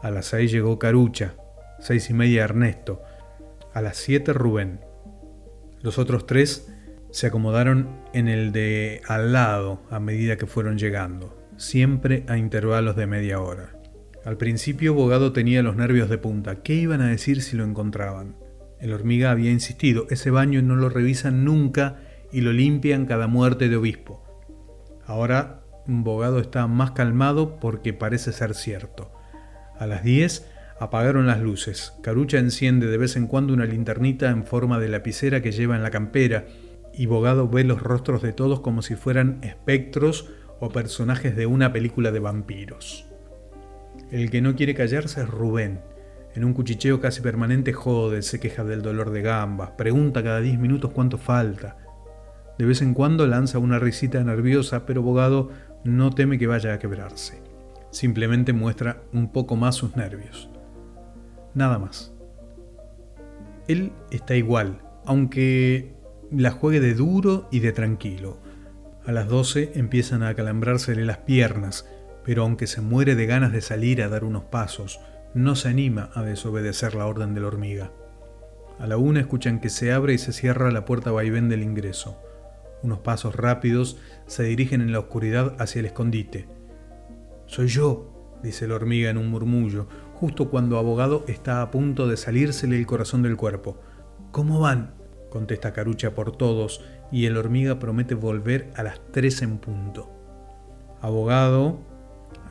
A 0.01 0.11
las 0.11 0.25
seis 0.25 0.51
llegó 0.51 0.77
Carucha, 0.77 1.35
seis 1.79 2.09
y 2.09 2.13
media 2.13 2.43
Ernesto, 2.43 3.01
a 3.73 3.81
las 3.81 3.97
siete 3.97 4.33
Rubén. 4.33 4.79
Los 5.81 5.97
otros 5.97 6.25
tres 6.25 6.71
se 7.11 7.27
acomodaron 7.27 8.01
en 8.13 8.27
el 8.27 8.51
de 8.51 9.01
al 9.07 9.33
lado 9.33 9.81
a 9.89 9.99
medida 9.99 10.37
que 10.37 10.47
fueron 10.47 10.77
llegando, 10.77 11.37
siempre 11.57 12.23
a 12.27 12.37
intervalos 12.37 12.95
de 12.95 13.07
media 13.07 13.39
hora. 13.39 13.75
Al 14.25 14.37
principio 14.37 14.93
Bogado 14.93 15.33
tenía 15.33 15.61
los 15.63 15.75
nervios 15.75 16.09
de 16.09 16.17
punta. 16.17 16.63
¿Qué 16.63 16.73
iban 16.75 17.01
a 17.01 17.09
decir 17.09 17.41
si 17.41 17.57
lo 17.57 17.65
encontraban? 17.65 18.37
El 18.79 18.93
hormiga 18.93 19.31
había 19.31 19.51
insistido, 19.51 20.07
ese 20.09 20.31
baño 20.31 20.61
no 20.61 20.75
lo 20.75 20.89
revisan 20.89 21.45
nunca 21.45 21.99
y 22.31 22.41
lo 22.41 22.53
limpian 22.53 23.05
cada 23.05 23.27
muerte 23.27 23.69
de 23.69 23.75
obispo. 23.75 24.23
Ahora 25.05 25.61
Bogado 25.85 26.39
está 26.39 26.67
más 26.67 26.91
calmado 26.91 27.59
porque 27.59 27.93
parece 27.93 28.31
ser 28.31 28.55
cierto. 28.55 29.11
A 29.77 29.87
las 29.87 30.03
10 30.03 30.49
apagaron 30.79 31.27
las 31.27 31.41
luces. 31.41 31.93
Carucha 32.01 32.37
enciende 32.37 32.87
de 32.87 32.97
vez 32.97 33.15
en 33.15 33.27
cuando 33.27 33.53
una 33.53 33.65
linternita 33.65 34.29
en 34.29 34.45
forma 34.45 34.79
de 34.79 34.89
lapicera 34.89 35.41
que 35.41 35.51
lleva 35.51 35.75
en 35.75 35.83
la 35.83 35.91
campera 35.91 36.45
y 36.93 37.05
Bogado 37.05 37.47
ve 37.47 37.63
los 37.63 37.81
rostros 37.81 38.21
de 38.21 38.33
todos 38.33 38.59
como 38.59 38.81
si 38.81 38.95
fueran 38.95 39.39
espectros 39.41 40.29
o 40.59 40.69
personajes 40.69 41.35
de 41.35 41.45
una 41.45 41.73
película 41.73 42.11
de 42.11 42.19
vampiros. 42.19 43.05
El 44.11 44.29
que 44.29 44.41
no 44.41 44.55
quiere 44.55 44.75
callarse 44.75 45.21
es 45.21 45.29
Rubén. 45.29 45.81
En 46.35 46.45
un 46.45 46.53
cuchicheo 46.53 46.99
casi 46.99 47.21
permanente 47.21 47.73
jode, 47.73 48.21
se 48.21 48.39
queja 48.39 48.63
del 48.63 48.81
dolor 48.81 49.11
de 49.11 49.21
gambas, 49.21 49.71
pregunta 49.71 50.23
cada 50.23 50.39
10 50.39 50.59
minutos 50.59 50.91
cuánto 50.91 51.17
falta. 51.17 51.77
De 52.57 52.65
vez 52.65 52.81
en 52.81 52.93
cuando 52.93 53.25
lanza 53.27 53.59
una 53.59 53.79
risita 53.79 54.23
nerviosa, 54.23 54.85
pero 54.85 55.01
Bogado 55.01 55.49
no 55.83 56.11
teme 56.11 56.37
que 56.37 56.47
vaya 56.47 56.73
a 56.73 56.79
quebrarse. 56.79 57.41
Simplemente 57.91 58.53
muestra 58.53 59.01
un 59.11 59.31
poco 59.31 59.55
más 59.55 59.75
sus 59.75 59.95
nervios. 59.95 60.49
Nada 61.53 61.79
más. 61.79 62.13
Él 63.67 63.91
está 64.11 64.35
igual, 64.35 64.81
aunque 65.05 65.93
la 66.31 66.51
juegue 66.51 66.79
de 66.79 66.93
duro 66.95 67.47
y 67.51 67.59
de 67.59 67.71
tranquilo. 67.71 68.37
A 69.05 69.11
las 69.11 69.27
12 69.27 69.73
empiezan 69.75 70.23
a 70.23 70.29
acalambrarsele 70.29 71.05
las 71.05 71.19
piernas, 71.19 71.87
pero 72.23 72.43
aunque 72.43 72.67
se 72.67 72.81
muere 72.81 73.15
de 73.15 73.25
ganas 73.25 73.51
de 73.51 73.61
salir 73.61 74.01
a 74.01 74.09
dar 74.09 74.23
unos 74.23 74.45
pasos, 74.45 74.99
no 75.33 75.55
se 75.55 75.69
anima 75.69 76.09
a 76.13 76.23
desobedecer 76.23 76.95
la 76.95 77.05
orden 77.05 77.33
de 77.33 77.41
la 77.41 77.47
hormiga. 77.47 77.91
A 78.79 78.87
la 78.87 78.97
una 78.97 79.19
escuchan 79.19 79.59
que 79.59 79.69
se 79.69 79.91
abre 79.91 80.13
y 80.13 80.17
se 80.17 80.33
cierra 80.33 80.71
la 80.71 80.85
puerta 80.85 81.11
vaivén 81.11 81.49
del 81.49 81.63
ingreso. 81.63 82.17
Unos 82.81 82.99
pasos 82.99 83.35
rápidos 83.35 83.97
se 84.25 84.43
dirigen 84.43 84.81
en 84.81 84.91
la 84.91 84.99
oscuridad 84.99 85.55
hacia 85.59 85.79
el 85.79 85.85
escondite. 85.85 86.47
Soy 87.45 87.67
yo, 87.67 88.39
dice 88.41 88.67
la 88.67 88.75
hormiga 88.75 89.09
en 89.09 89.17
un 89.17 89.29
murmullo, 89.29 89.87
justo 90.23 90.49
cuando 90.49 90.77
abogado 90.77 91.25
está 91.27 91.61
a 91.61 91.69
punto 91.69 92.07
de 92.07 92.15
salírsele 92.15 92.77
el 92.77 92.85
corazón 92.85 93.23
del 93.23 93.35
cuerpo. 93.35 93.81
¿Cómo 94.31 94.61
van? 94.61 94.93
contesta 95.29 95.73
Carucha 95.73 96.15
por 96.15 96.37
todos, 96.37 96.81
y 97.11 97.25
el 97.25 97.35
hormiga 97.35 97.77
promete 97.77 98.15
volver 98.15 98.71
a 98.77 98.83
las 98.83 99.01
tres 99.11 99.41
en 99.41 99.57
punto. 99.57 100.09
Abogado, 101.01 101.81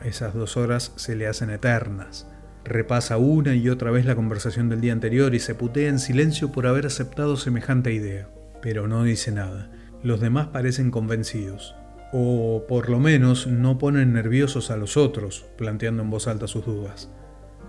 esas 0.03 0.35
dos 0.35 0.55
horas 0.55 0.93
se 0.97 1.15
le 1.15 1.25
hacen 1.25 1.49
eternas. 1.49 2.27
Repasa 2.63 3.17
una 3.17 3.55
y 3.55 3.67
otra 3.69 3.89
vez 3.89 4.05
la 4.05 4.15
conversación 4.15 4.69
del 4.69 4.79
día 4.79 4.93
anterior 4.93 5.33
y 5.33 5.39
se 5.39 5.55
putea 5.55 5.89
en 5.89 5.97
silencio 5.97 6.51
por 6.51 6.67
haber 6.67 6.85
aceptado 6.85 7.37
semejante 7.37 7.91
idea. 7.91 8.29
Pero 8.61 8.87
no 8.87 9.01
dice 9.01 9.31
nada. 9.31 9.71
Los 10.03 10.19
demás 10.19 10.49
parecen 10.49 10.91
convencidos. 10.91 11.73
O 12.11 12.65
por 12.67 12.91
lo 12.91 12.99
menos 12.99 13.47
no 13.47 13.79
ponen 13.79 14.13
nerviosos 14.13 14.69
a 14.69 14.77
los 14.77 14.95
otros, 14.95 15.47
planteando 15.57 16.03
en 16.03 16.11
voz 16.11 16.27
alta 16.27 16.45
sus 16.47 16.67
dudas. 16.67 17.09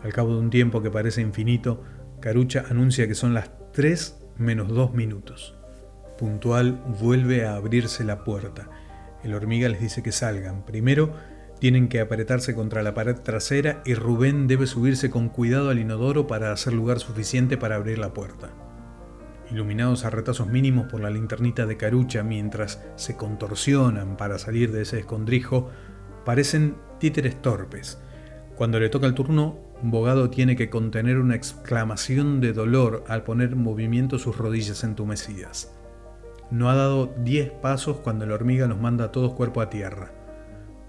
Al 0.04 0.12
cabo 0.12 0.34
de 0.34 0.40
un 0.40 0.50
tiempo 0.50 0.82
que 0.82 0.90
parece 0.90 1.22
infinito, 1.22 1.82
Carucha 2.20 2.66
anuncia 2.68 3.08
que 3.08 3.14
son 3.14 3.32
las 3.32 3.50
3 3.72 4.22
menos 4.36 4.68
2 4.68 4.92
minutos. 4.92 5.56
Puntual 6.18 6.72
vuelve 7.00 7.46
a 7.46 7.56
abrirse 7.56 8.04
la 8.04 8.22
puerta. 8.22 8.68
El 9.22 9.32
hormiga 9.32 9.66
les 9.70 9.80
dice 9.80 10.02
que 10.02 10.12
salgan. 10.12 10.66
Primero 10.66 11.14
tienen 11.58 11.88
que 11.88 12.00
apretarse 12.00 12.54
contra 12.54 12.82
la 12.82 12.92
pared 12.92 13.16
trasera 13.16 13.80
y 13.86 13.94
Rubén 13.94 14.46
debe 14.46 14.66
subirse 14.66 15.08
con 15.08 15.30
cuidado 15.30 15.70
al 15.70 15.78
inodoro 15.78 16.26
para 16.26 16.52
hacer 16.52 16.74
lugar 16.74 16.98
suficiente 16.98 17.56
para 17.56 17.76
abrir 17.76 17.96
la 17.96 18.12
puerta. 18.12 18.50
Iluminados 19.50 20.04
a 20.04 20.10
retazos 20.10 20.48
mínimos 20.48 20.86
por 20.90 21.00
la 21.00 21.08
linternita 21.08 21.64
de 21.64 21.78
Carucha 21.78 22.22
mientras 22.22 22.84
se 22.96 23.16
contorsionan 23.16 24.18
para 24.18 24.38
salir 24.38 24.70
de 24.70 24.82
ese 24.82 24.98
escondrijo, 24.98 25.70
parecen 26.26 26.76
títeres 26.98 27.40
torpes. 27.40 27.98
Cuando 28.56 28.78
le 28.78 28.90
toca 28.90 29.06
el 29.06 29.14
turno, 29.14 29.63
Bogado 29.82 30.30
tiene 30.30 30.56
que 30.56 30.70
contener 30.70 31.18
una 31.18 31.34
exclamación 31.34 32.40
de 32.40 32.52
dolor 32.52 33.04
al 33.08 33.22
poner 33.22 33.52
en 33.52 33.62
movimiento 33.62 34.18
sus 34.18 34.36
rodillas 34.38 34.84
entumecidas. 34.84 35.74
No 36.50 36.70
ha 36.70 36.74
dado 36.74 37.12
diez 37.18 37.50
pasos 37.50 37.98
cuando 37.98 38.26
la 38.26 38.34
hormiga 38.34 38.68
nos 38.68 38.80
manda 38.80 39.06
a 39.06 39.12
todos 39.12 39.34
cuerpo 39.34 39.60
a 39.60 39.70
tierra. 39.70 40.12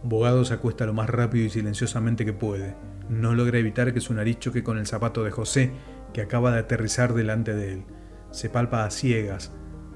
Bogado 0.03 0.45
se 0.45 0.53
acuesta 0.53 0.85
lo 0.85 0.93
más 0.93 1.09
rápido 1.09 1.45
y 1.45 1.49
silenciosamente 1.49 2.25
que 2.25 2.33
puede. 2.33 2.75
No 3.09 3.33
logra 3.33 3.57
evitar 3.57 3.93
que 3.93 4.01
su 4.01 4.13
nariz 4.13 4.39
choque 4.39 4.63
con 4.63 4.77
el 4.77 4.85
zapato 4.85 5.23
de 5.23 5.31
José, 5.31 5.71
que 6.13 6.21
acaba 6.21 6.51
de 6.51 6.59
aterrizar 6.59 7.13
delante 7.13 7.55
de 7.55 7.73
él. 7.73 7.83
Se 8.31 8.49
palpa 8.49 8.85
a 8.85 8.91
ciegas, 8.91 9.51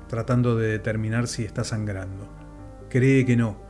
tratando 0.08 0.58
de 0.58 0.68
determinar 0.68 1.28
si 1.28 1.46
está 1.46 1.64
sangrando. 1.64 2.28
Cree 2.90 3.26
que 3.26 3.38
no. 3.38 3.62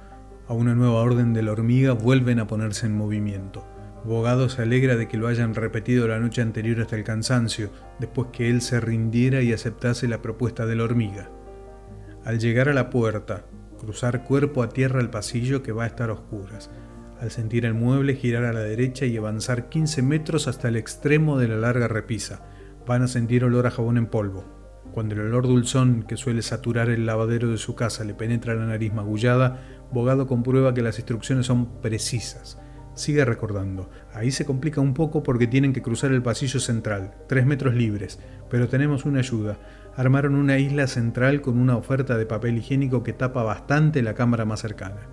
A 0.48 0.54
una 0.54 0.74
nueva 0.74 1.02
orden 1.02 1.34
de 1.34 1.44
la 1.44 1.52
hormiga 1.52 1.94
vuelven 1.94 2.40
a 2.40 2.48
ponerse 2.48 2.86
en 2.86 2.98
movimiento. 2.98 3.68
Bogado 4.06 4.48
se 4.48 4.62
alegra 4.62 4.96
de 4.96 5.10
que 5.10 5.18
lo 5.18 5.28
hayan 5.28 5.54
repetido 5.54 6.08
la 6.08 6.20
noche 6.20 6.42
anterior 6.42 6.80
hasta 6.80 6.96
el 6.96 7.04
cansancio, 7.04 7.70
después 8.00 8.30
que 8.32 8.50
él 8.50 8.62
se 8.62 8.80
rindiera 8.80 9.42
y 9.42 9.52
aceptase 9.52 10.08
la 10.08 10.22
propuesta 10.22 10.66
de 10.66 10.76
la 10.76 10.86
hormiga. 10.86 11.30
Al 12.24 12.40
llegar 12.40 12.70
a 12.70 12.74
la 12.74 12.90
puerta, 12.90 13.46
cruzar 13.78 14.24
cuerpo 14.24 14.64
a 14.64 14.70
tierra 14.70 15.02
el 15.02 15.10
pasillo 15.10 15.64
que 15.64 15.74
va 15.74 15.84
a 15.84 15.88
estar 15.88 16.10
a 16.10 16.14
oscuras. 16.14 16.72
Al 17.20 17.30
sentir 17.30 17.66
el 17.66 17.74
mueble, 17.74 18.16
girar 18.16 18.46
a 18.46 18.54
la 18.54 18.62
derecha 18.62 19.06
y 19.06 19.18
avanzar 19.18 19.68
15 19.68 20.02
metros 20.02 20.48
hasta 20.48 20.70
el 20.70 20.78
extremo 20.78 21.38
de 21.38 21.50
la 21.50 21.58
larga 21.58 21.90
repisa. 21.90 22.46
Van 22.88 23.02
a 23.02 23.10
sentir 23.10 23.44
olor 23.44 23.68
a 23.68 23.72
jabón 23.72 23.98
en 23.98 24.08
polvo. 24.08 24.46
Cuando 24.94 25.16
el 25.16 25.22
olor 25.22 25.46
dulzón 25.46 26.04
que 26.04 26.16
suele 26.16 26.42
saturar 26.42 26.90
el 26.90 27.06
lavadero 27.06 27.50
de 27.50 27.58
su 27.58 27.76
casa 27.76 28.06
le 28.06 28.14
penetra 28.14 28.56
la 28.56 28.66
nariz 28.66 28.94
magullada, 28.94 29.62
Bogado 29.92 30.26
comprueba 30.26 30.74
que 30.74 30.82
las 30.82 30.98
instrucciones 30.98 31.48
son 31.48 31.82
precisas 31.82 32.58
Sigue 33.00 33.24
recordando. 33.24 33.90
Ahí 34.14 34.30
se 34.30 34.46
complica 34.46 34.82
un 34.82 34.94
poco 34.94 35.24
porque 35.24 35.48
tienen 35.48 35.72
que 35.72 35.82
cruzar 35.82 36.12
el 36.12 36.22
pasillo 36.22 36.60
central, 36.60 37.14
tres 37.30 37.46
metros 37.46 37.74
libres, 37.74 38.20
pero 38.50 38.68
tenemos 38.68 39.06
una 39.06 39.20
ayuda. 39.20 39.58
Armaron 39.96 40.36
una 40.36 40.58
isla 40.58 40.86
central 40.86 41.40
con 41.40 41.58
una 41.58 41.78
oferta 41.78 42.18
de 42.18 42.26
papel 42.26 42.58
higiénico 42.58 43.02
que 43.02 43.14
tapa 43.14 43.42
bastante 43.42 44.02
la 44.02 44.16
cámara 44.16 44.44
más 44.44 44.60
cercana. 44.60 45.08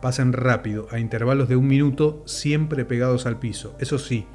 Pasen 0.00 0.32
rápido, 0.32 0.86
a 0.90 0.98
intervalos 0.98 1.46
de 1.46 1.56
un 1.56 1.66
minuto, 1.66 2.22
siempre 2.24 2.86
pegados 2.86 3.26
al 3.26 3.38
piso. 3.38 3.76
Eso 3.80 3.98
sí, 3.98 4.26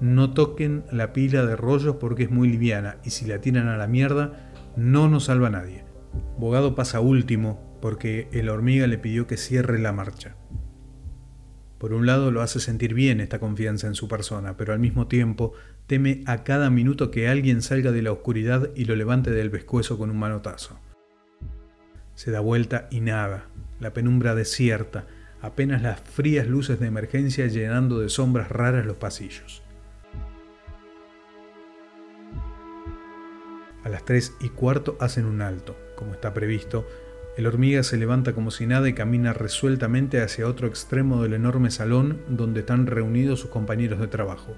no 0.00 0.32
toquen 0.32 0.84
la 0.90 1.12
pila 1.12 1.44
de 1.44 1.54
rollos 1.54 1.96
porque 1.96 2.22
es 2.22 2.30
muy 2.30 2.48
liviana 2.48 2.96
y 3.04 3.10
si 3.10 3.26
la 3.26 3.42
tiran 3.42 3.68
a 3.68 3.76
la 3.76 3.88
mierda, 3.88 4.54
no 4.74 5.10
nos 5.10 5.24
salva 5.24 5.50
nadie. 5.50 5.84
Bogado 6.38 6.74
pasa 6.74 7.00
último 7.00 7.78
porque 7.82 8.30
el 8.32 8.48
hormiga 8.48 8.86
le 8.86 8.96
pidió 8.96 9.26
que 9.26 9.36
cierre 9.36 9.78
la 9.78 9.92
marcha. 9.92 10.36
Por 11.78 11.92
un 11.92 12.06
lado 12.06 12.32
lo 12.32 12.42
hace 12.42 12.58
sentir 12.58 12.92
bien 12.92 13.20
esta 13.20 13.38
confianza 13.38 13.86
en 13.86 13.94
su 13.94 14.08
persona, 14.08 14.56
pero 14.56 14.72
al 14.72 14.80
mismo 14.80 15.06
tiempo 15.06 15.52
teme 15.86 16.22
a 16.26 16.42
cada 16.42 16.70
minuto 16.70 17.10
que 17.12 17.28
alguien 17.28 17.62
salga 17.62 17.92
de 17.92 18.02
la 18.02 18.12
oscuridad 18.12 18.70
y 18.74 18.84
lo 18.84 18.96
levante 18.96 19.30
del 19.30 19.50
pescuezo 19.50 19.96
con 19.96 20.10
un 20.10 20.18
manotazo. 20.18 20.78
Se 22.16 22.32
da 22.32 22.40
vuelta 22.40 22.88
y 22.90 23.00
nada, 23.00 23.46
la 23.78 23.92
penumbra 23.92 24.34
desierta, 24.34 25.06
apenas 25.40 25.80
las 25.80 26.00
frías 26.00 26.48
luces 26.48 26.80
de 26.80 26.88
emergencia 26.88 27.46
llenando 27.46 28.00
de 28.00 28.08
sombras 28.08 28.48
raras 28.48 28.84
los 28.84 28.96
pasillos. 28.96 29.62
A 33.84 33.88
las 33.88 34.04
tres 34.04 34.34
y 34.40 34.48
cuarto 34.48 34.96
hacen 35.00 35.26
un 35.26 35.40
alto, 35.40 35.76
como 35.94 36.12
está 36.12 36.34
previsto, 36.34 36.86
el 37.38 37.46
hormiga 37.46 37.84
se 37.84 37.96
levanta 37.96 38.32
como 38.32 38.50
si 38.50 38.66
nada 38.66 38.88
y 38.88 38.94
camina 38.94 39.32
resueltamente 39.32 40.20
hacia 40.20 40.48
otro 40.48 40.66
extremo 40.66 41.22
del 41.22 41.34
enorme 41.34 41.70
salón 41.70 42.20
donde 42.28 42.60
están 42.60 42.88
reunidos 42.88 43.38
sus 43.38 43.50
compañeros 43.50 44.00
de 44.00 44.08
trabajo. 44.08 44.56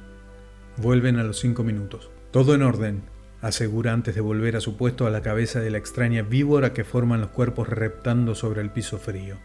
Vuelven 0.78 1.18
a 1.18 1.22
los 1.22 1.38
cinco 1.38 1.62
minutos. 1.62 2.10
Todo 2.30 2.54
en 2.54 2.62
orden, 2.62 3.02
asegura 3.42 3.92
antes 3.92 4.14
de 4.14 4.22
volver 4.22 4.56
a 4.56 4.62
su 4.62 4.78
puesto 4.78 5.06
a 5.06 5.10
la 5.10 5.20
cabeza 5.20 5.60
de 5.60 5.68
la 5.68 5.76
extraña 5.76 6.22
víbora 6.22 6.72
que 6.72 6.84
forman 6.84 7.20
los 7.20 7.28
cuerpos 7.28 7.68
reptando 7.68 8.34
sobre 8.34 8.62
el 8.62 8.70
piso 8.70 8.96
frío. 8.96 9.36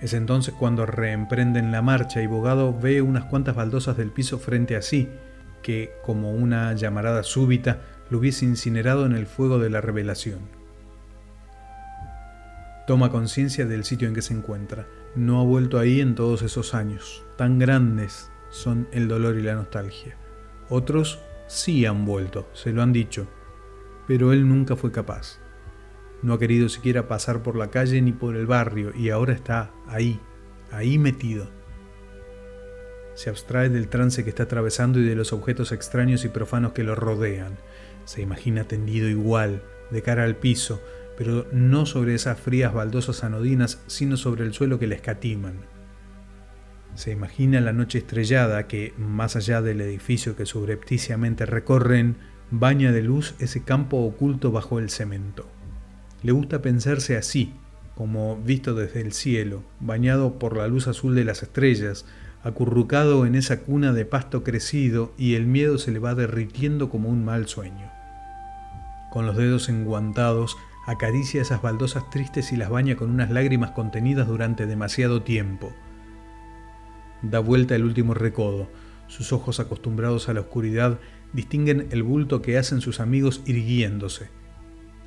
Es 0.00 0.12
entonces 0.12 0.54
cuando 0.58 0.86
reemprenden 0.86 1.70
la 1.70 1.82
marcha 1.82 2.20
y 2.20 2.26
Bogado 2.26 2.76
ve 2.76 3.00
unas 3.00 3.26
cuantas 3.26 3.54
baldosas 3.54 3.96
del 3.96 4.10
piso 4.10 4.40
frente 4.40 4.74
a 4.74 4.82
sí, 4.82 5.08
que, 5.62 5.92
como 6.04 6.32
una 6.32 6.72
llamarada 6.72 7.22
súbita, 7.22 7.78
lo 8.10 8.18
hubiese 8.18 8.44
incinerado 8.44 9.06
en 9.06 9.12
el 9.12 9.26
fuego 9.26 9.60
de 9.60 9.70
la 9.70 9.80
revelación. 9.80 10.57
Toma 12.88 13.10
conciencia 13.10 13.66
del 13.66 13.84
sitio 13.84 14.08
en 14.08 14.14
que 14.14 14.22
se 14.22 14.32
encuentra. 14.32 14.88
No 15.14 15.38
ha 15.38 15.44
vuelto 15.44 15.78
ahí 15.78 16.00
en 16.00 16.14
todos 16.14 16.40
esos 16.40 16.72
años. 16.72 17.22
Tan 17.36 17.58
grandes 17.58 18.30
son 18.48 18.88
el 18.92 19.08
dolor 19.08 19.36
y 19.36 19.42
la 19.42 19.56
nostalgia. 19.56 20.16
Otros 20.70 21.20
sí 21.48 21.84
han 21.84 22.06
vuelto, 22.06 22.48
se 22.54 22.72
lo 22.72 22.80
han 22.80 22.94
dicho, 22.94 23.28
pero 24.06 24.32
él 24.32 24.48
nunca 24.48 24.74
fue 24.74 24.90
capaz. 24.90 25.38
No 26.22 26.32
ha 26.32 26.38
querido 26.38 26.70
siquiera 26.70 27.08
pasar 27.08 27.42
por 27.42 27.56
la 27.56 27.68
calle 27.68 28.00
ni 28.00 28.12
por 28.12 28.36
el 28.36 28.46
barrio 28.46 28.94
y 28.96 29.10
ahora 29.10 29.34
está 29.34 29.70
ahí, 29.86 30.18
ahí 30.72 30.96
metido. 30.96 31.50
Se 33.12 33.28
abstrae 33.28 33.68
del 33.68 33.88
trance 33.88 34.24
que 34.24 34.30
está 34.30 34.44
atravesando 34.44 34.98
y 34.98 35.04
de 35.04 35.14
los 35.14 35.34
objetos 35.34 35.72
extraños 35.72 36.24
y 36.24 36.30
profanos 36.30 36.72
que 36.72 36.84
lo 36.84 36.94
rodean. 36.94 37.58
Se 38.06 38.22
imagina 38.22 38.64
tendido 38.64 39.10
igual, 39.10 39.62
de 39.90 40.00
cara 40.00 40.24
al 40.24 40.36
piso, 40.36 40.80
pero 41.18 41.48
no 41.50 41.84
sobre 41.84 42.14
esas 42.14 42.38
frías 42.38 42.72
baldosas 42.72 43.24
anodinas, 43.24 43.82
sino 43.88 44.16
sobre 44.16 44.44
el 44.44 44.54
suelo 44.54 44.78
que 44.78 44.86
le 44.86 44.94
escatiman. 44.94 45.56
Se 46.94 47.10
imagina 47.10 47.60
la 47.60 47.72
noche 47.72 47.98
estrellada 47.98 48.68
que, 48.68 48.94
más 48.96 49.34
allá 49.34 49.60
del 49.60 49.80
edificio 49.80 50.36
que 50.36 50.46
subrepticiamente 50.46 51.44
recorren, 51.44 52.18
baña 52.52 52.92
de 52.92 53.02
luz 53.02 53.34
ese 53.40 53.64
campo 53.64 53.96
oculto 53.96 54.52
bajo 54.52 54.78
el 54.78 54.90
cemento. 54.90 55.48
Le 56.22 56.30
gusta 56.30 56.62
pensarse 56.62 57.16
así, 57.16 57.52
como 57.96 58.36
visto 58.36 58.74
desde 58.74 59.00
el 59.00 59.12
cielo, 59.12 59.64
bañado 59.80 60.38
por 60.38 60.56
la 60.56 60.68
luz 60.68 60.86
azul 60.86 61.16
de 61.16 61.24
las 61.24 61.42
estrellas, 61.42 62.06
acurrucado 62.44 63.26
en 63.26 63.34
esa 63.34 63.62
cuna 63.62 63.92
de 63.92 64.04
pasto 64.04 64.44
crecido 64.44 65.12
y 65.18 65.34
el 65.34 65.46
miedo 65.46 65.78
se 65.78 65.90
le 65.90 65.98
va 65.98 66.14
derritiendo 66.14 66.90
como 66.90 67.08
un 67.08 67.24
mal 67.24 67.48
sueño. 67.48 67.90
Con 69.10 69.26
los 69.26 69.36
dedos 69.36 69.68
enguantados 69.68 70.56
acaricia 70.88 71.42
esas 71.42 71.60
baldosas 71.60 72.08
tristes 72.08 72.50
y 72.50 72.56
las 72.56 72.70
baña 72.70 72.96
con 72.96 73.10
unas 73.10 73.30
lágrimas 73.30 73.72
contenidas 73.72 74.26
durante 74.26 74.64
demasiado 74.64 75.22
tiempo. 75.22 75.70
Da 77.20 77.40
vuelta 77.40 77.76
el 77.76 77.84
último 77.84 78.14
recodo. 78.14 78.70
Sus 79.06 79.34
ojos 79.34 79.60
acostumbrados 79.60 80.30
a 80.30 80.32
la 80.32 80.40
oscuridad 80.40 80.98
distinguen 81.34 81.88
el 81.90 82.02
bulto 82.02 82.40
que 82.40 82.56
hacen 82.56 82.80
sus 82.80 83.00
amigos 83.00 83.42
irguiéndose. 83.44 84.30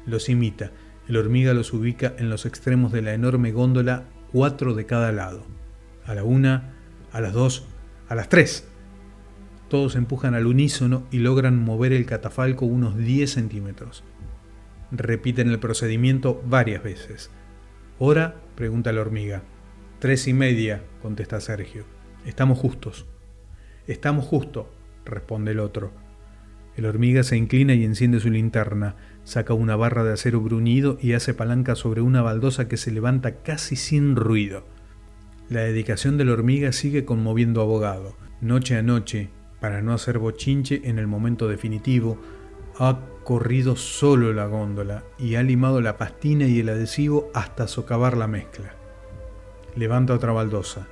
Los 0.06 0.30
imita. 0.30 0.70
El 1.08 1.18
hormiga 1.18 1.56
los 1.56 1.74
ubica 1.74 2.14
en 2.20 2.30
los 2.30 2.46
extremos 2.46 2.92
de 2.92 3.02
la 3.02 3.16
enorme 3.16 3.52
góndola, 3.52 4.06
cuatro 4.32 4.76
de 4.76 4.86
cada 4.86 5.12
lado. 5.12 5.48
A 6.06 6.14
la 6.14 6.24
una, 6.24 6.76
a 7.12 7.22
las 7.22 7.34
dos, 7.34 7.66
a 8.08 8.14
las 8.14 8.30
tres. 8.30 8.68
Todos 9.68 9.96
empujan 9.96 10.36
al 10.36 10.46
unísono 10.46 11.08
y 11.10 11.18
logran 11.18 11.58
mover 11.58 11.92
el 11.92 12.06
catafalco 12.06 12.68
unos 12.68 12.98
10 12.98 13.32
centímetros. 13.32 14.04
Repiten 14.92 15.50
el 15.50 15.60
procedimiento 15.60 16.42
varias 16.46 16.84
veces. 16.84 17.32
¿Hora? 17.98 18.36
pregunta 18.56 18.92
la 18.92 19.02
hormiga. 19.02 19.44
Tres 20.00 20.28
y 20.28 20.34
media, 20.34 20.84
contesta 21.02 21.40
Sergio. 21.40 21.86
Estamos 22.26 22.58
justos. 22.58 23.06
Estamos 23.88 24.26
justo, 24.26 24.70
responde 25.06 25.52
el 25.52 25.60
otro. 25.60 25.92
El 26.76 26.86
hormiga 26.86 27.24
se 27.24 27.38
inclina 27.38 27.74
y 27.74 27.84
enciende 27.84 28.20
su 28.20 28.30
linterna, 28.30 28.96
saca 29.24 29.54
una 29.54 29.76
barra 29.76 30.04
de 30.04 30.14
acero 30.14 30.42
bruñido 30.42 30.98
y 31.02 31.14
hace 31.14 31.34
palanca 31.34 31.76
sobre 31.76 32.02
una 32.02 32.22
baldosa 32.22 32.68
que 32.68 32.78
se 32.78 32.92
levanta 32.92 33.44
casi 33.44 33.76
sin 33.76 34.16
ruido. 34.16 34.66
La 35.50 35.62
dedicación 35.62 36.18
del 36.18 36.30
hormiga 36.30 36.72
sigue 36.72 37.06
conmoviendo 37.06 37.62
a 37.62 37.64
Abogado. 37.64 38.16
Noche 38.40 38.78
a 38.78 38.82
noche, 38.82 39.30
para 39.60 39.82
no 39.82 39.94
hacer 39.94 40.18
bochinche 40.18 40.82
en 40.86 40.98
el 40.98 41.08
momento 41.08 41.48
definitivo, 41.48 42.18
ha 42.78 43.00
corrido 43.24 43.76
solo 43.76 44.34
la 44.34 44.48
góndola 44.48 45.04
y 45.18 45.36
ha 45.36 45.44
limado 45.44 45.82
la 45.82 45.98
pastina 45.98 46.46
y 46.46 46.60
el 46.60 46.70
adhesivo 46.70 47.30
hasta 47.34 47.68
socavar 47.68 48.18
la 48.18 48.28
mezcla. 48.28 48.74
Levanta 49.76 50.14
otra 50.14 50.32
baldosa. 50.32 50.88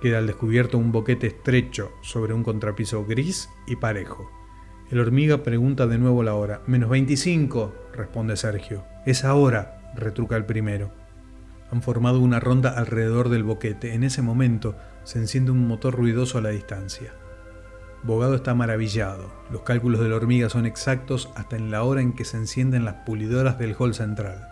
Queda 0.00 0.18
al 0.18 0.26
descubierto 0.26 0.78
un 0.78 0.92
boquete 0.92 1.26
estrecho 1.26 1.92
sobre 2.02 2.32
un 2.32 2.42
contrapiso 2.42 3.04
gris 3.04 3.48
y 3.66 3.76
parejo. 3.76 4.30
El 4.90 4.98
hormiga 4.98 5.42
pregunta 5.42 5.86
de 5.86 5.98
nuevo 5.98 6.22
la 6.22 6.34
hora. 6.34 6.62
Menos 6.66 6.90
25, 6.90 7.74
responde 7.92 8.36
Sergio. 8.36 8.82
Es 9.06 9.24
ahora, 9.24 9.92
retruca 9.94 10.36
el 10.36 10.46
primero. 10.46 10.90
Han 11.70 11.82
formado 11.82 12.18
una 12.18 12.40
ronda 12.40 12.70
alrededor 12.70 13.28
del 13.28 13.44
boquete. 13.44 13.94
En 13.94 14.02
ese 14.02 14.22
momento 14.22 14.74
se 15.04 15.18
enciende 15.18 15.52
un 15.52 15.68
motor 15.68 15.94
ruidoso 15.94 16.38
a 16.38 16.40
la 16.40 16.48
distancia. 16.48 17.12
Bogado 18.02 18.34
está 18.34 18.54
maravillado. 18.54 19.30
Los 19.50 19.62
cálculos 19.62 20.00
de 20.00 20.08
la 20.08 20.16
hormiga 20.16 20.48
son 20.48 20.64
exactos 20.64 21.28
hasta 21.34 21.56
en 21.56 21.70
la 21.70 21.82
hora 21.82 22.00
en 22.00 22.14
que 22.14 22.24
se 22.24 22.38
encienden 22.38 22.84
las 22.84 22.94
pulidoras 23.06 23.58
del 23.58 23.76
hall 23.78 23.94
central. 23.94 24.48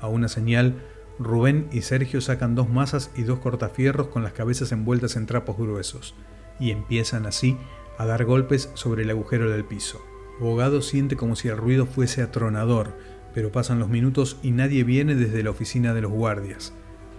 A 0.00 0.08
una 0.08 0.28
señal, 0.28 0.76
Rubén 1.18 1.68
y 1.72 1.80
Sergio 1.80 2.20
sacan 2.20 2.54
dos 2.54 2.68
masas 2.68 3.10
y 3.16 3.22
dos 3.22 3.38
cortafierros 3.38 4.08
con 4.08 4.22
las 4.22 4.32
cabezas 4.32 4.70
envueltas 4.70 5.16
en 5.16 5.26
trapos 5.26 5.56
gruesos, 5.56 6.14
y 6.60 6.70
empiezan 6.70 7.26
así 7.26 7.56
a 7.96 8.06
dar 8.06 8.24
golpes 8.24 8.70
sobre 8.74 9.02
el 9.02 9.10
agujero 9.10 9.50
del 9.50 9.64
piso. 9.64 10.00
Bogado 10.38 10.82
siente 10.82 11.16
como 11.16 11.34
si 11.34 11.48
el 11.48 11.56
ruido 11.56 11.86
fuese 11.86 12.22
atronador, 12.22 12.96
pero 13.34 13.50
pasan 13.50 13.78
los 13.78 13.88
minutos 13.88 14.38
y 14.42 14.52
nadie 14.52 14.84
viene 14.84 15.14
desde 15.14 15.42
la 15.42 15.50
oficina 15.50 15.94
de 15.94 16.02
los 16.02 16.12
guardias. 16.12 16.74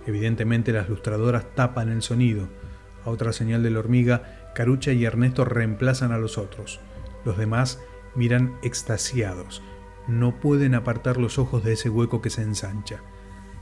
Evidentemente 0.06 0.72
las 0.72 0.90
lustradoras 0.90 1.46
tapan 1.56 1.90
el 1.90 2.02
sonido. 2.02 2.48
A 3.06 3.10
otra 3.10 3.34
señal 3.34 3.64
de 3.64 3.72
la 3.72 3.80
hormiga, 3.80 4.39
Carucha 4.54 4.92
y 4.92 5.06
Ernesto 5.06 5.46
reemplazan 5.46 6.12
a 6.12 6.18
los 6.18 6.38
otros. 6.38 6.80
Los 7.26 7.38
demás 7.38 7.82
miran 8.16 8.58
extasiados. 8.62 9.62
No 10.08 10.40
pueden 10.40 10.76
apartar 10.76 11.18
los 11.18 11.38
ojos 11.38 11.64
de 11.64 11.74
ese 11.74 11.90
hueco 11.90 12.22
que 12.22 12.30
se 12.30 12.42
ensancha. 12.42 13.02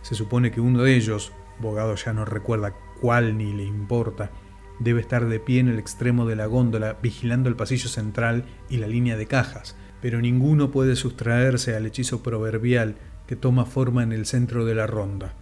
Se 0.01 0.15
supone 0.15 0.51
que 0.51 0.61
uno 0.61 0.83
de 0.83 0.95
ellos, 0.95 1.33
Bogado 1.59 1.95
ya 1.95 2.13
no 2.13 2.23
recuerda 2.25 2.73
cuál 3.01 3.37
ni 3.37 3.53
le 3.53 3.63
importa, 3.63 4.31
debe 4.79 5.01
estar 5.01 5.27
de 5.27 5.39
pie 5.39 5.59
en 5.59 5.67
el 5.67 5.79
extremo 5.79 6.25
de 6.25 6.35
la 6.35 6.45
góndola 6.45 6.97
vigilando 7.01 7.49
el 7.49 7.55
pasillo 7.55 7.89
central 7.89 8.45
y 8.69 8.77
la 8.77 8.87
línea 8.87 9.17
de 9.17 9.25
cajas, 9.25 9.75
pero 10.01 10.21
ninguno 10.21 10.71
puede 10.71 10.95
sustraerse 10.95 11.75
al 11.75 11.85
hechizo 11.85 12.21
proverbial 12.21 12.95
que 13.25 13.35
toma 13.35 13.65
forma 13.65 14.03
en 14.03 14.13
el 14.13 14.25
centro 14.25 14.65
de 14.65 14.75
la 14.75 14.87
ronda. 14.87 15.33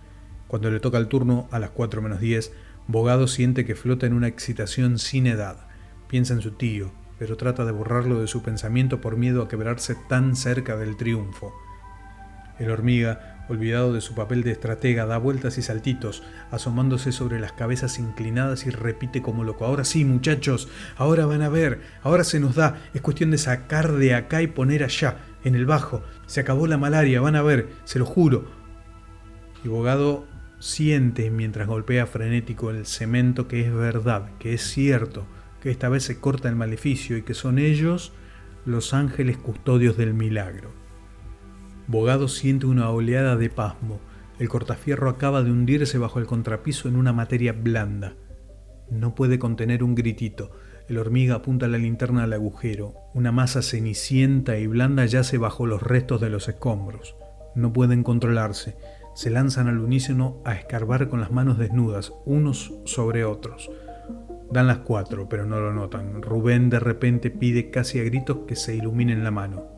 Cuando 0.48 0.72
le 0.72 0.80
toca 0.80 0.98
el 0.98 1.08
turno 1.08 1.48
a 1.52 1.60
las 1.60 1.72
4 1.72 2.02
menos 2.02 2.20
10, 2.20 2.54
Bogado 2.88 3.28
siente 3.28 3.66
que 3.66 3.76
flota 3.76 4.06
en 4.06 4.14
una 4.14 4.28
excitación 4.28 5.00
sin 5.00 5.26
edad. 5.26 5.68
Piensa 6.08 6.34
en 6.34 6.42
su 6.42 6.52
tío, 6.52 6.92
pero 7.18 7.36
trata 7.36 7.66
de 7.66 7.72
borrarlo 7.72 8.22
de 8.22 8.28
su 8.28 8.44
pensamiento 8.44 9.02
por 9.02 9.18
miedo 9.18 9.42
a 9.42 9.48
quebrarse 9.48 9.96
tan 10.08 10.36
cerca 10.36 10.78
del 10.78 10.96
triunfo. 10.96 11.52
El 12.60 12.70
hormiga, 12.70 13.44
olvidado 13.50 13.92
de 13.92 14.02
su 14.02 14.14
papel 14.14 14.44
de 14.44 14.52
estratega, 14.52 15.08
da 15.08 15.18
vueltas 15.18 15.58
y 15.58 15.64
saltitos, 15.64 16.22
asomándose 16.52 17.12
sobre 17.12 17.40
las 17.40 17.54
cabezas 17.54 17.98
inclinadas 17.98 18.68
y 18.68 18.70
repite 18.70 19.22
como 19.22 19.44
loco. 19.44 19.66
Ahora 19.66 19.84
sí, 19.84 20.06
muchachos, 20.06 20.70
ahora 20.96 21.26
van 21.26 21.42
a 21.42 21.50
ver, 21.50 21.82
ahora 22.04 22.24
se 22.24 22.40
nos 22.40 22.56
da, 22.56 22.78
es 22.94 23.02
cuestión 23.02 23.32
de 23.32 23.40
sacar 23.40 23.94
de 23.94 24.14
acá 24.14 24.44
y 24.44 24.48
poner 24.48 24.84
allá, 24.84 25.18
en 25.44 25.56
el 25.56 25.66
bajo. 25.66 26.04
Se 26.28 26.40
acabó 26.40 26.68
la 26.68 26.78
malaria, 26.78 27.20
van 27.20 27.36
a 27.36 27.42
ver, 27.42 27.70
se 27.84 28.00
lo 28.00 28.06
juro. 28.06 28.46
Y 29.64 29.68
Bogado 29.68 30.26
siente 30.66 31.30
mientras 31.30 31.68
golpea 31.68 32.08
frenético 32.08 32.72
el 32.72 32.88
cemento 32.88 33.48
que 33.48 33.62
es 33.62 33.72
verdad, 33.72 34.32
que 34.40 34.56
es 34.56 34.64
cierto, 34.64 35.28
que 35.62 35.70
esta 35.70 35.90
vez 35.90 36.04
se 36.04 36.20
corta 36.20 36.50
el 36.50 36.56
maleficio 36.56 37.18
y 37.18 37.22
que 37.22 37.36
son 37.36 37.60
ellos 37.60 38.14
los 38.66 38.96
ángeles 38.96 39.38
custodios 39.38 39.96
del 39.96 40.16
milagro. 40.16 40.72
Bogado 41.86 42.28
siente 42.28 42.66
una 42.66 42.90
oleada 42.90 43.36
de 43.36 43.52
pasmo. 43.52 44.00
El 44.40 44.50
cortafierro 44.50 45.08
acaba 45.08 45.44
de 45.44 45.52
hundirse 45.52 46.00
bajo 46.00 46.18
el 46.18 46.26
contrapiso 46.26 46.90
en 46.90 46.96
una 46.96 47.14
materia 47.14 47.54
blanda. 47.54 48.16
No 48.90 49.14
puede 49.14 49.38
contener 49.38 49.84
un 49.84 49.94
gritito. 49.94 50.52
El 50.90 50.98
hormiga 50.98 51.36
apunta 51.36 51.68
la 51.68 51.78
linterna 51.78 52.24
al 52.24 52.34
agujero. 52.34 52.96
Una 53.14 53.32
masa 53.32 53.62
cenicienta 53.62 54.58
y 54.58 54.66
blanda 54.66 55.06
yace 55.06 55.38
bajo 55.38 55.68
los 55.68 55.84
restos 55.84 56.22
de 56.22 56.32
los 56.32 56.48
escombros. 56.48 57.16
No 57.54 57.72
pueden 57.72 58.04
controlarse 58.04 58.76
se 59.16 59.30
lanzan 59.30 59.68
al 59.68 59.80
unísono 59.80 60.42
a 60.44 60.54
escarbar 60.54 61.08
con 61.10 61.22
las 61.22 61.32
manos 61.32 61.58
desnudas, 61.58 62.14
unos 62.26 62.74
sobre 62.84 63.24
otros. 63.26 63.72
Dan 64.52 64.68
las 64.68 64.80
cuatro, 64.80 65.28
pero 65.28 65.46
no 65.46 65.60
lo 65.60 65.74
notan. 65.74 66.22
Rubén 66.22 66.70
de 66.70 66.80
repente 66.80 67.32
pide 67.32 67.72
casi 67.72 68.00
a 68.00 68.04
gritos 68.04 68.40
que 68.46 68.56
se 68.56 68.76
iluminen 68.76 69.24
la 69.24 69.32
mano. 69.32 69.72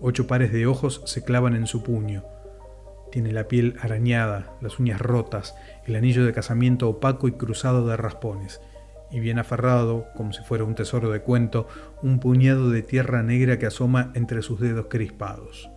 Ocho 0.00 0.26
pares 0.26 0.52
de 0.52 0.66
ojos 0.66 1.02
se 1.04 1.24
clavan 1.24 1.56
en 1.56 1.66
su 1.66 1.82
puño. 1.82 2.24
Tiene 3.10 3.32
la 3.32 3.48
piel 3.48 3.76
arañada, 3.80 4.56
las 4.60 4.78
uñas 4.78 5.00
rotas, 5.00 5.56
el 5.86 5.96
anillo 5.96 6.24
de 6.24 6.32
casamiento 6.32 6.88
opaco 6.88 7.26
y 7.28 7.32
cruzado 7.32 7.86
de 7.86 7.96
raspones 7.96 8.60
y 9.14 9.20
bien 9.20 9.38
aferrado, 9.38 10.08
como 10.16 10.32
si 10.32 10.42
fuera 10.42 10.64
un 10.64 10.74
tesoro 10.74 11.08
de 11.10 11.20
cuento, 11.20 11.68
un 12.02 12.18
puñado 12.18 12.68
de 12.70 12.82
tierra 12.82 13.22
negra 13.22 13.60
que 13.60 13.66
asoma 13.66 14.10
entre 14.14 14.42
sus 14.42 14.58
dedos 14.58 14.86
crispados. 14.90 15.70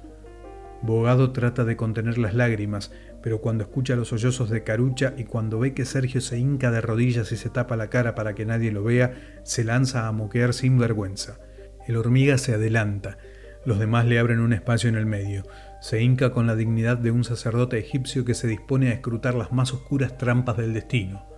Bogado 0.81 1.31
trata 1.31 1.63
de 1.63 1.77
contener 1.77 2.17
las 2.17 2.33
lágrimas, 2.33 2.91
pero 3.21 3.39
cuando 3.39 3.63
escucha 3.63 3.95
los 3.95 4.07
sollozos 4.07 4.49
de 4.49 4.63
Carucha 4.63 5.13
y 5.17 5.25
cuando 5.25 5.59
ve 5.59 5.75
que 5.75 5.85
Sergio 5.85 6.19
se 6.19 6.39
hinca 6.39 6.71
de 6.71 6.81
rodillas 6.81 7.31
y 7.31 7.37
se 7.37 7.51
tapa 7.51 7.77
la 7.77 7.91
cara 7.91 8.15
para 8.15 8.33
que 8.33 8.45
nadie 8.45 8.71
lo 8.71 8.83
vea, 8.83 9.13
se 9.43 9.63
lanza 9.63 10.07
a 10.07 10.11
moquear 10.11 10.53
sin 10.53 10.79
vergüenza. 10.79 11.39
El 11.87 11.95
hormiga 11.95 12.39
se 12.39 12.55
adelanta, 12.55 13.19
los 13.65 13.77
demás 13.77 14.05
le 14.05 14.17
abren 14.17 14.39
un 14.39 14.53
espacio 14.53 14.89
en 14.89 14.95
el 14.95 15.05
medio. 15.05 15.43
Se 15.79 16.01
hinca 16.01 16.31
con 16.31 16.47
la 16.47 16.55
dignidad 16.55 16.97
de 16.97 17.11
un 17.11 17.23
sacerdote 17.23 17.77
egipcio 17.77 18.25
que 18.25 18.33
se 18.33 18.47
dispone 18.47 18.89
a 18.89 18.93
escrutar 18.93 19.35
las 19.35 19.51
más 19.51 19.73
oscuras 19.73 20.17
trampas 20.17 20.57
del 20.57 20.73
destino. 20.73 21.36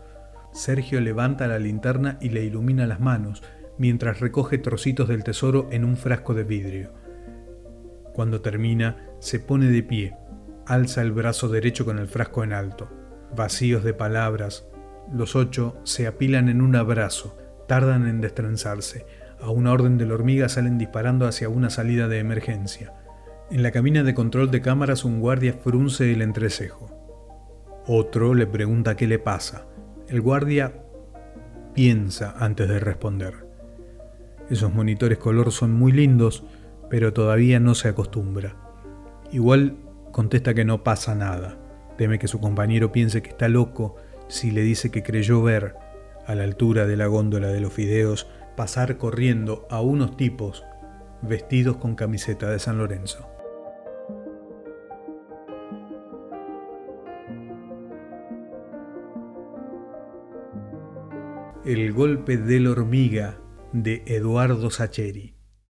Sergio 0.52 1.00
levanta 1.00 1.48
la 1.48 1.60
linterna 1.60 2.18
y 2.22 2.30
le 2.30 2.44
ilumina 2.44 2.88
las 2.88 3.00
manos, 3.00 3.44
mientras 3.78 4.20
recoge 4.20 4.58
trocitos 4.58 5.08
del 5.08 5.24
tesoro 5.24 5.68
en 5.72 5.86
un 5.86 5.96
frasco 5.96 6.34
de 6.34 6.44
vidrio. 6.44 6.94
Cuando 8.14 8.42
termina, 8.42 8.98
se 9.20 9.40
pone 9.40 9.68
de 9.68 9.84
pie, 9.84 10.16
alza 10.66 11.02
el 11.02 11.12
brazo 11.12 11.48
derecho 11.48 11.86
con 11.86 12.00
el 12.00 12.08
frasco 12.08 12.44
en 12.44 12.54
alto. 12.54 12.90
Vacíos 13.36 13.84
de 13.84 13.94
palabras, 13.94 14.68
los 15.12 15.36
ocho 15.36 15.78
se 15.84 16.08
apilan 16.08 16.50
en 16.50 16.62
un 16.62 16.76
abrazo, 16.76 17.38
tardan 17.68 18.08
en 18.08 18.22
destrenzarse. 18.22 19.06
A 19.40 19.50
una 19.52 19.72
orden 19.72 19.98
de 19.98 20.06
la 20.06 20.16
hormiga 20.16 20.50
salen 20.50 20.78
disparando 20.78 21.28
hacia 21.28 21.50
una 21.50 21.70
salida 21.70 22.08
de 22.08 22.20
emergencia. 22.20 22.94
En 23.52 23.64
la 23.64 23.72
cabina 23.72 24.04
de 24.04 24.14
control 24.14 24.52
de 24.52 24.62
cámaras 24.62 25.06
un 25.06 25.20
guardia 25.20 25.54
frunce 25.54 26.12
el 26.12 26.22
entrecejo. 26.22 26.88
Otro 27.88 28.36
le 28.36 28.46
pregunta 28.46 28.96
qué 28.96 29.08
le 29.08 29.18
pasa. 29.18 29.66
El 30.10 30.22
guardia 30.22 30.74
piensa 31.76 32.34
antes 32.40 32.68
de 32.68 32.80
responder. 32.80 33.46
Esos 34.50 34.74
monitores 34.74 35.20
color 35.20 35.52
son 35.52 35.72
muy 35.72 35.92
lindos, 35.92 36.44
pero 36.90 37.14
todavía 37.14 37.60
no 37.60 37.76
se 37.76 37.90
acostumbra. 37.90 38.56
Igual 39.32 39.78
contesta 40.12 40.56
que 40.56 40.66
no 40.66 40.84
pasa 40.84 41.14
nada. 41.14 41.60
Teme 41.96 42.18
que 42.18 42.28
su 42.28 42.40
compañero 42.40 42.92
piense 42.92 43.22
que 43.22 43.30
está 43.30 43.50
loco 43.50 43.98
si 44.28 44.50
le 44.50 44.62
dice 44.62 44.90
que 44.90 45.04
creyó 45.04 45.44
ver, 45.44 45.76
a 46.26 46.34
la 46.34 46.44
altura 46.44 46.88
de 46.88 46.98
la 46.98 47.06
góndola 47.06 47.50
de 47.50 47.60
los 47.60 47.74
fideos, 47.74 48.28
pasar 48.58 48.98
corriendo 48.98 49.68
a 49.70 49.80
unos 49.80 50.18
tipos 50.18 50.64
vestidos 51.22 51.78
con 51.78 51.94
camiseta 51.94 52.50
de 52.50 52.58
San 52.58 52.80
Lorenzo. 52.80 53.30
El 61.70 61.94
golpe 61.94 62.36
de 62.36 62.60
la 62.60 62.72
hormiga 62.72 63.40
de 63.74 64.02
Eduardo 64.08 64.72
Sacheri. 64.72 65.36